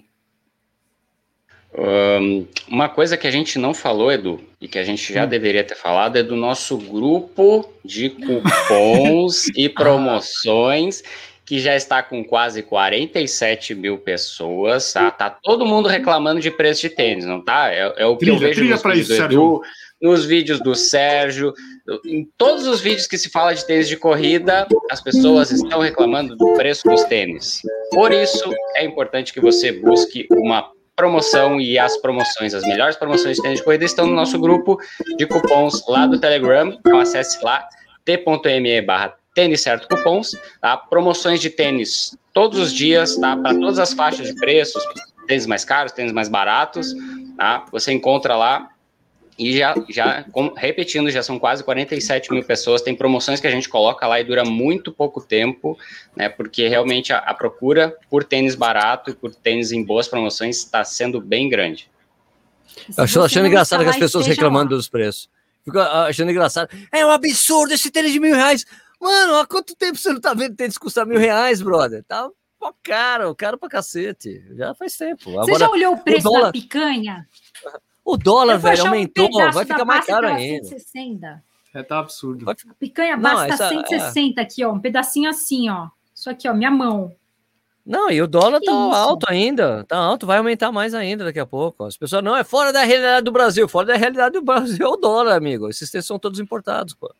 [1.76, 5.28] Um, uma coisa que a gente não falou, Edu, e que a gente já hum.
[5.28, 11.04] deveria ter falado, é do nosso grupo de cupons e promoções,
[11.46, 14.94] que já está com quase 47 mil pessoas.
[14.94, 17.72] Tá, tá todo mundo reclamando de preço de tênis, não tá?
[17.72, 19.62] É, é o que trilha, eu vejo nos vídeos isso, Edu,
[20.02, 21.54] nos vídeos do Sérgio,
[22.06, 26.36] em todos os vídeos que se fala de tênis de corrida, as pessoas estão reclamando
[26.36, 27.62] do preço dos tênis.
[27.90, 33.38] Por isso, é importante que você busque uma promoção e as promoções, as melhores promoções
[33.38, 34.80] de tênis de corrida estão no nosso grupo
[35.18, 36.70] de cupons lá do Telegram.
[36.80, 37.68] Então acesse lá
[38.06, 40.32] t.me barra tênis certo cupons,
[40.62, 40.78] tá?
[40.78, 43.36] Promoções de tênis todos os dias, tá?
[43.36, 44.84] Para todas as faixas de preços,
[45.28, 46.94] tênis mais caros, tênis mais baratos,
[47.38, 47.66] tá?
[47.72, 48.70] Você encontra lá
[49.38, 52.82] e já, já com, repetindo, já são quase 47 mil pessoas.
[52.82, 55.78] Tem promoções que a gente coloca lá e dura muito pouco tempo,
[56.16, 56.30] né?
[56.30, 60.84] Porque realmente a, a procura por tênis barato e por tênis em boas promoções está
[60.84, 61.90] sendo bem grande.
[62.98, 64.78] Eu achando engraçado que as pessoas reclamando lá.
[64.78, 65.30] dos preços.
[65.64, 66.70] Fico achando engraçado.
[66.92, 68.66] É um absurdo esse tênis de mil reais.
[69.00, 72.04] Mano, há quanto tempo você não tá vendo tênis custar mil reais, brother?
[72.04, 72.30] Tá
[72.60, 74.44] pô, caro, caro pra cacete.
[74.56, 75.30] Já faz tempo.
[75.32, 76.46] Agora, você já olhou o preço o dólar...
[76.48, 77.28] da picanha?
[78.06, 80.66] O dólar, velho, aumentou, um vai ficar mais caro ainda.
[80.66, 81.44] 160.
[81.74, 82.50] É, tá absurdo.
[82.50, 84.44] A picanha basta essa, 160 é...
[84.44, 85.88] aqui, ó, um pedacinho assim, ó.
[86.14, 87.16] Isso aqui, ó, minha mão.
[87.86, 88.96] Não, e o dólar que tá isso?
[88.96, 91.84] alto ainda, tá alto, vai aumentar mais ainda daqui a pouco.
[91.84, 94.90] As pessoas, não, é fora da realidade do Brasil, fora da realidade do Brasil é
[94.90, 95.68] o dólar, amigo.
[95.68, 97.14] Esses textos são todos importados, pô.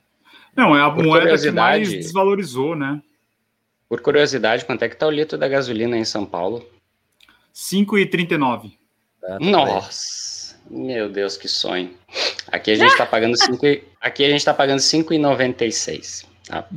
[0.56, 3.02] Não, é a Por moeda que mais desvalorizou, né?
[3.90, 6.66] Por curiosidade, quanto é que tá o litro da gasolina em São Paulo?
[7.54, 8.72] 5,39.
[9.40, 9.92] Nossa,
[10.70, 11.94] meu Deus, que sonho.
[12.52, 13.66] Aqui a gente está pagando 5
[14.00, 16.26] aqui a gente tá pagando 5,96.
[16.48, 16.68] Tá?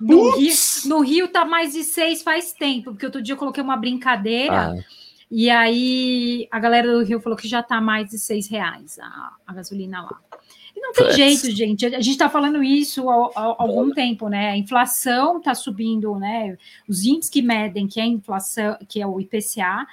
[0.00, 0.54] No Rio,
[0.86, 4.72] no Rio tá mais de 6 faz tempo, porque outro dia eu coloquei uma brincadeira.
[4.72, 4.84] Ah.
[5.30, 9.32] E aí a galera do Rio falou que já tá mais de 6 reais a,
[9.46, 10.20] a gasolina lá.
[10.76, 11.86] E não tem jeito, gente.
[11.86, 14.50] A gente está falando isso há, há, algum tempo, né?
[14.50, 16.56] A inflação está subindo, né?
[16.88, 19.86] Os índices que medem, que é a inflação, que é o IPCA,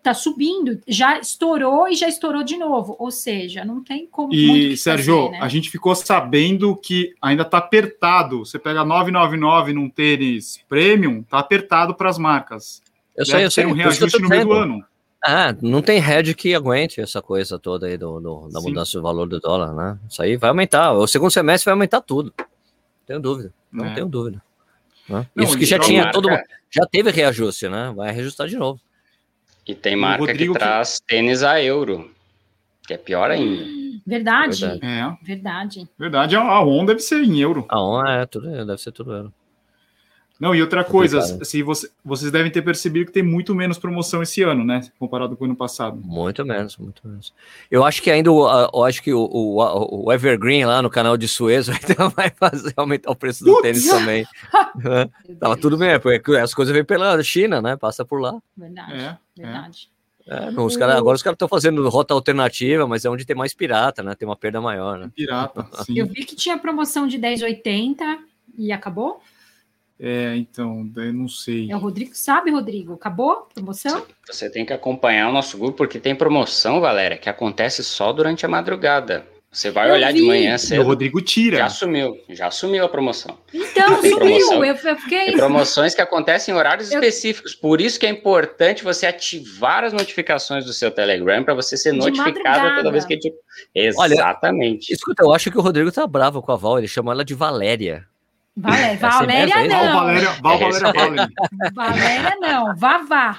[0.00, 2.96] está subindo, já estourou e já estourou de novo.
[2.98, 4.34] Ou seja, não tem como.
[4.34, 5.38] E, Sérgio, fazer, né?
[5.40, 8.40] a gente ficou sabendo que ainda está apertado.
[8.40, 12.82] Você pega 999 num tênis premium, está apertado para as marcas.
[13.16, 13.66] Eu sei, eu sei.
[13.66, 14.84] um reajuste no meio do ano.
[15.22, 18.68] Ah, não tem hedge que aguente essa coisa toda aí do, do da Sim.
[18.68, 19.98] mudança do valor do dólar, né?
[20.08, 20.92] Isso aí vai aumentar.
[20.92, 22.32] O segundo semestre vai aumentar tudo.
[22.38, 22.46] Não
[23.06, 23.52] tenho dúvida.
[23.70, 23.94] Não é.
[23.94, 24.42] tenho dúvida.
[25.06, 25.26] Né?
[25.34, 26.14] Não, Isso que já tinha marca...
[26.14, 26.28] todo
[26.70, 27.92] Já teve reajuste, né?
[27.94, 28.80] Vai reajustar de novo.
[29.70, 32.10] E tem marca Rodrigo que traz tênis a euro,
[32.88, 33.64] que é pior ainda.
[34.04, 34.66] Verdade.
[34.66, 34.80] Verdade.
[34.84, 35.24] É.
[35.24, 35.88] Verdade.
[35.96, 37.64] Verdade, a ON deve ser em euro.
[37.68, 39.32] A ON é tudo, deve ser tudo euro.
[40.40, 44.22] Não, e outra coisa, se você, vocês devem ter percebido que tem muito menos promoção
[44.22, 44.80] esse ano, né?
[44.98, 46.00] Comparado com o ano passado.
[46.02, 47.34] Muito menos, muito menos.
[47.70, 51.28] Eu acho que ainda, eu acho que o, o, o Evergreen lá no canal de
[51.28, 51.66] Suez
[52.16, 54.26] vai fazer aumentar o preço do tênis também.
[55.38, 57.76] Tava tudo bem, porque as coisas vêm pela China, né?
[57.76, 58.34] Passa por lá.
[58.56, 59.90] Verdade, é, verdade.
[59.94, 60.00] É.
[60.30, 63.52] É, os cara, agora os caras estão fazendo rota alternativa, mas é onde tem mais
[63.52, 64.14] pirata, né?
[64.14, 65.10] Tem uma perda maior, né?
[65.14, 65.98] Pirata, sim.
[65.98, 68.18] Eu vi que tinha promoção de 10,80
[68.56, 69.20] e acabou?
[70.02, 71.70] É, então, daí não sei.
[71.70, 72.94] É o Rodrigo, sabe, Rodrigo?
[72.94, 74.06] Acabou a promoção?
[74.26, 78.46] Você tem que acompanhar o nosso grupo, porque tem promoção, galera, que acontece só durante
[78.46, 79.26] a madrugada.
[79.52, 80.20] Você vai eu olhar vi.
[80.20, 80.82] de manhã cedo.
[80.82, 81.58] O Rodrigo tira.
[81.58, 83.36] Já assumiu, já assumiu a promoção.
[83.52, 84.64] Então, tem sumiu.
[84.64, 85.26] Eu fiquei...
[85.26, 87.00] Tem promoções que acontecem em horários eu...
[87.00, 87.54] específicos.
[87.54, 91.92] Por isso que é importante você ativar as notificações do seu Telegram para você ser
[91.92, 92.76] de notificado madrugada.
[92.76, 93.34] toda vez que a gente.
[93.74, 94.86] Exatamente.
[94.92, 97.24] Olha, escuta, eu acho que o Rodrigo tá bravo com a Val, ele chamou ela
[97.24, 98.06] de Valéria.
[98.60, 99.84] Valéria, Valéria não.
[99.84, 101.28] Val Valéria, Val Valéria, Valéria.
[101.74, 103.38] Valéria não, Vavá.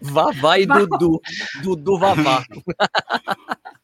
[0.00, 1.20] Vavá e Dudu.
[1.62, 2.44] Dudu Vavá.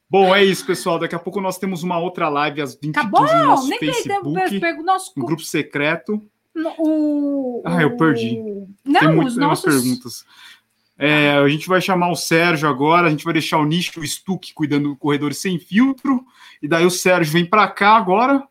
[0.09, 0.97] Bom, é isso, pessoal.
[0.97, 3.21] Daqui a pouco nós temos uma outra live às 20 Acabou?
[3.21, 5.11] no nosso Nem Facebook, pego, nosso...
[5.17, 6.21] um grupo secreto.
[6.79, 8.41] O, ah, eu perdi.
[8.83, 9.65] Não, Tem muitas nossos...
[9.65, 10.25] perguntas.
[10.97, 14.07] É, a gente vai chamar o Sérgio agora, a gente vai deixar o Nicho o
[14.07, 16.25] Stuck cuidando do corredor sem filtro,
[16.59, 18.43] e daí o Sérgio vem para cá agora,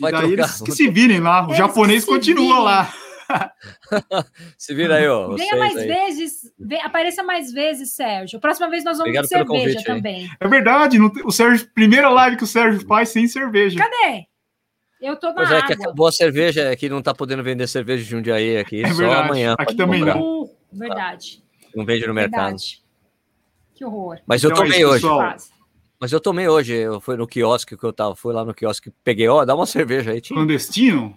[0.00, 0.42] Vai daí trocar.
[0.44, 1.42] eles que se virem lá.
[1.42, 2.92] O eles japonês continua lá.
[4.56, 5.34] se vira aí, ó.
[5.34, 5.86] Venha mais aí.
[5.86, 8.40] vezes, vem, apareça mais vezes, Sérgio.
[8.40, 10.30] Próxima vez nós vamos Obrigado ter cerveja convite, também.
[10.38, 13.78] É verdade, não, o Sérgio, primeira live que o Sérgio faz sem cerveja.
[13.78, 14.26] Cadê?
[15.00, 15.66] Eu tô na pois é, água.
[15.66, 18.88] que acabou a cerveja, é que não tá podendo vender cerveja de Jundiaí aqui, é
[18.88, 19.22] só verdade.
[19.22, 19.54] amanhã.
[19.58, 20.18] Aqui também comprar.
[20.18, 20.50] não.
[20.72, 21.42] Verdade.
[21.74, 22.44] Não vende no verdade.
[22.44, 22.86] mercado.
[23.74, 24.18] Que horror.
[24.26, 25.02] Mas então, eu tomei é hoje.
[25.02, 25.36] Pessoal,
[26.00, 28.92] mas eu tomei hoje, eu fui no quiosque que eu tava, fui lá no quiosque,
[29.02, 30.20] peguei, ó, dá uma cerveja aí.
[30.20, 30.36] Tinha.
[30.36, 31.16] Clandestino?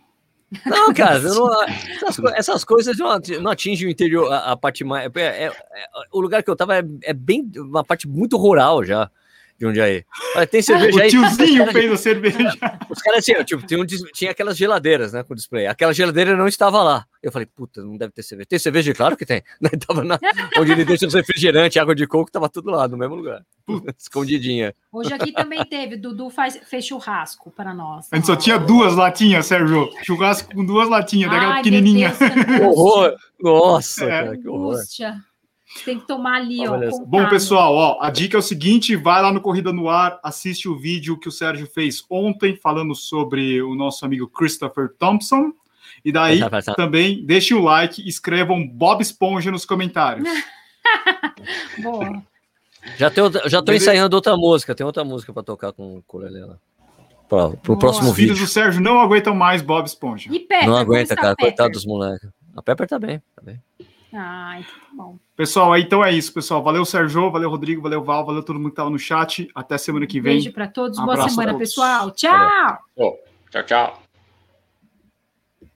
[0.65, 5.11] Não, cara, não, essas, essas, coisas não, não atingem o interior, a, a parte mais.
[5.15, 5.53] É, é, é,
[6.11, 9.11] o lugar que eu tava é, é, bem uma parte muito rural já
[9.59, 10.05] de onde aí.
[10.37, 11.07] Olha, tem cerveja o aí.
[11.07, 12.57] O tiozinho fez a cerveja.
[12.89, 15.67] Os caras assim, tipo, tinha, um, tinha aquelas geladeiras, né, com display.
[15.67, 17.05] Aquela geladeira não estava lá.
[17.21, 18.47] Eu falei, puta, não deve ter cerveja.
[18.47, 18.93] Tem cerveja?
[18.93, 19.43] Claro que tem.
[19.85, 20.17] Tava na,
[20.57, 23.43] onde ele deixa os refrigerantes, água de coco, tava tudo lá, no mesmo lugar.
[23.99, 24.73] Escondidinha.
[24.93, 25.97] Hoje aqui também teve.
[25.97, 28.07] Dudu faz, fez churrasco para nós.
[28.11, 29.89] A gente só tinha duas latinhas, Sérgio.
[30.03, 32.11] Churrasco com duas latinhas, daquela pequenininha.
[32.11, 33.13] Que horror!
[33.41, 34.07] Nossa, é.
[34.07, 34.75] cara, que horror.
[34.75, 35.17] Angústia.
[35.83, 36.77] Tem que tomar ali, ó.
[37.05, 40.67] Bom, pessoal, ó, a dica é o seguinte: vai lá no Corrida no Ar, assiste
[40.67, 45.51] o vídeo que o Sérgio fez ontem, falando sobre o nosso amigo Christopher Thompson.
[46.03, 46.39] E daí
[46.75, 50.27] também deixem o like e escrevam Bob Esponja nos comentários.
[51.83, 52.23] Boa.
[52.97, 56.45] Já, tenho, já tô ensaiando outra música, tem outra música para tocar com o Corelê
[56.45, 56.57] lá.
[57.27, 58.33] Para o próximo Os vídeo.
[58.33, 60.29] Os filhos do Sérgio não aguentam mais Bob Esponja.
[60.33, 61.35] E Pepper, não aguenta, cara.
[61.35, 62.29] Coitado dos moleques.
[62.55, 63.61] A Pepper tá bem, tá bem.
[64.13, 65.19] Ah, então tá bom.
[65.39, 66.61] Pessoal, então é isso, pessoal.
[66.61, 69.49] Valeu, Sérgio, valeu, Rodrigo, valeu, Val, valeu todo mundo que estava no chat.
[69.55, 70.33] Até semana que vem.
[70.33, 72.11] Beijo para todos, um boa semana, pessoal.
[72.11, 72.77] Tchau!
[73.49, 73.98] Tchau, tchau.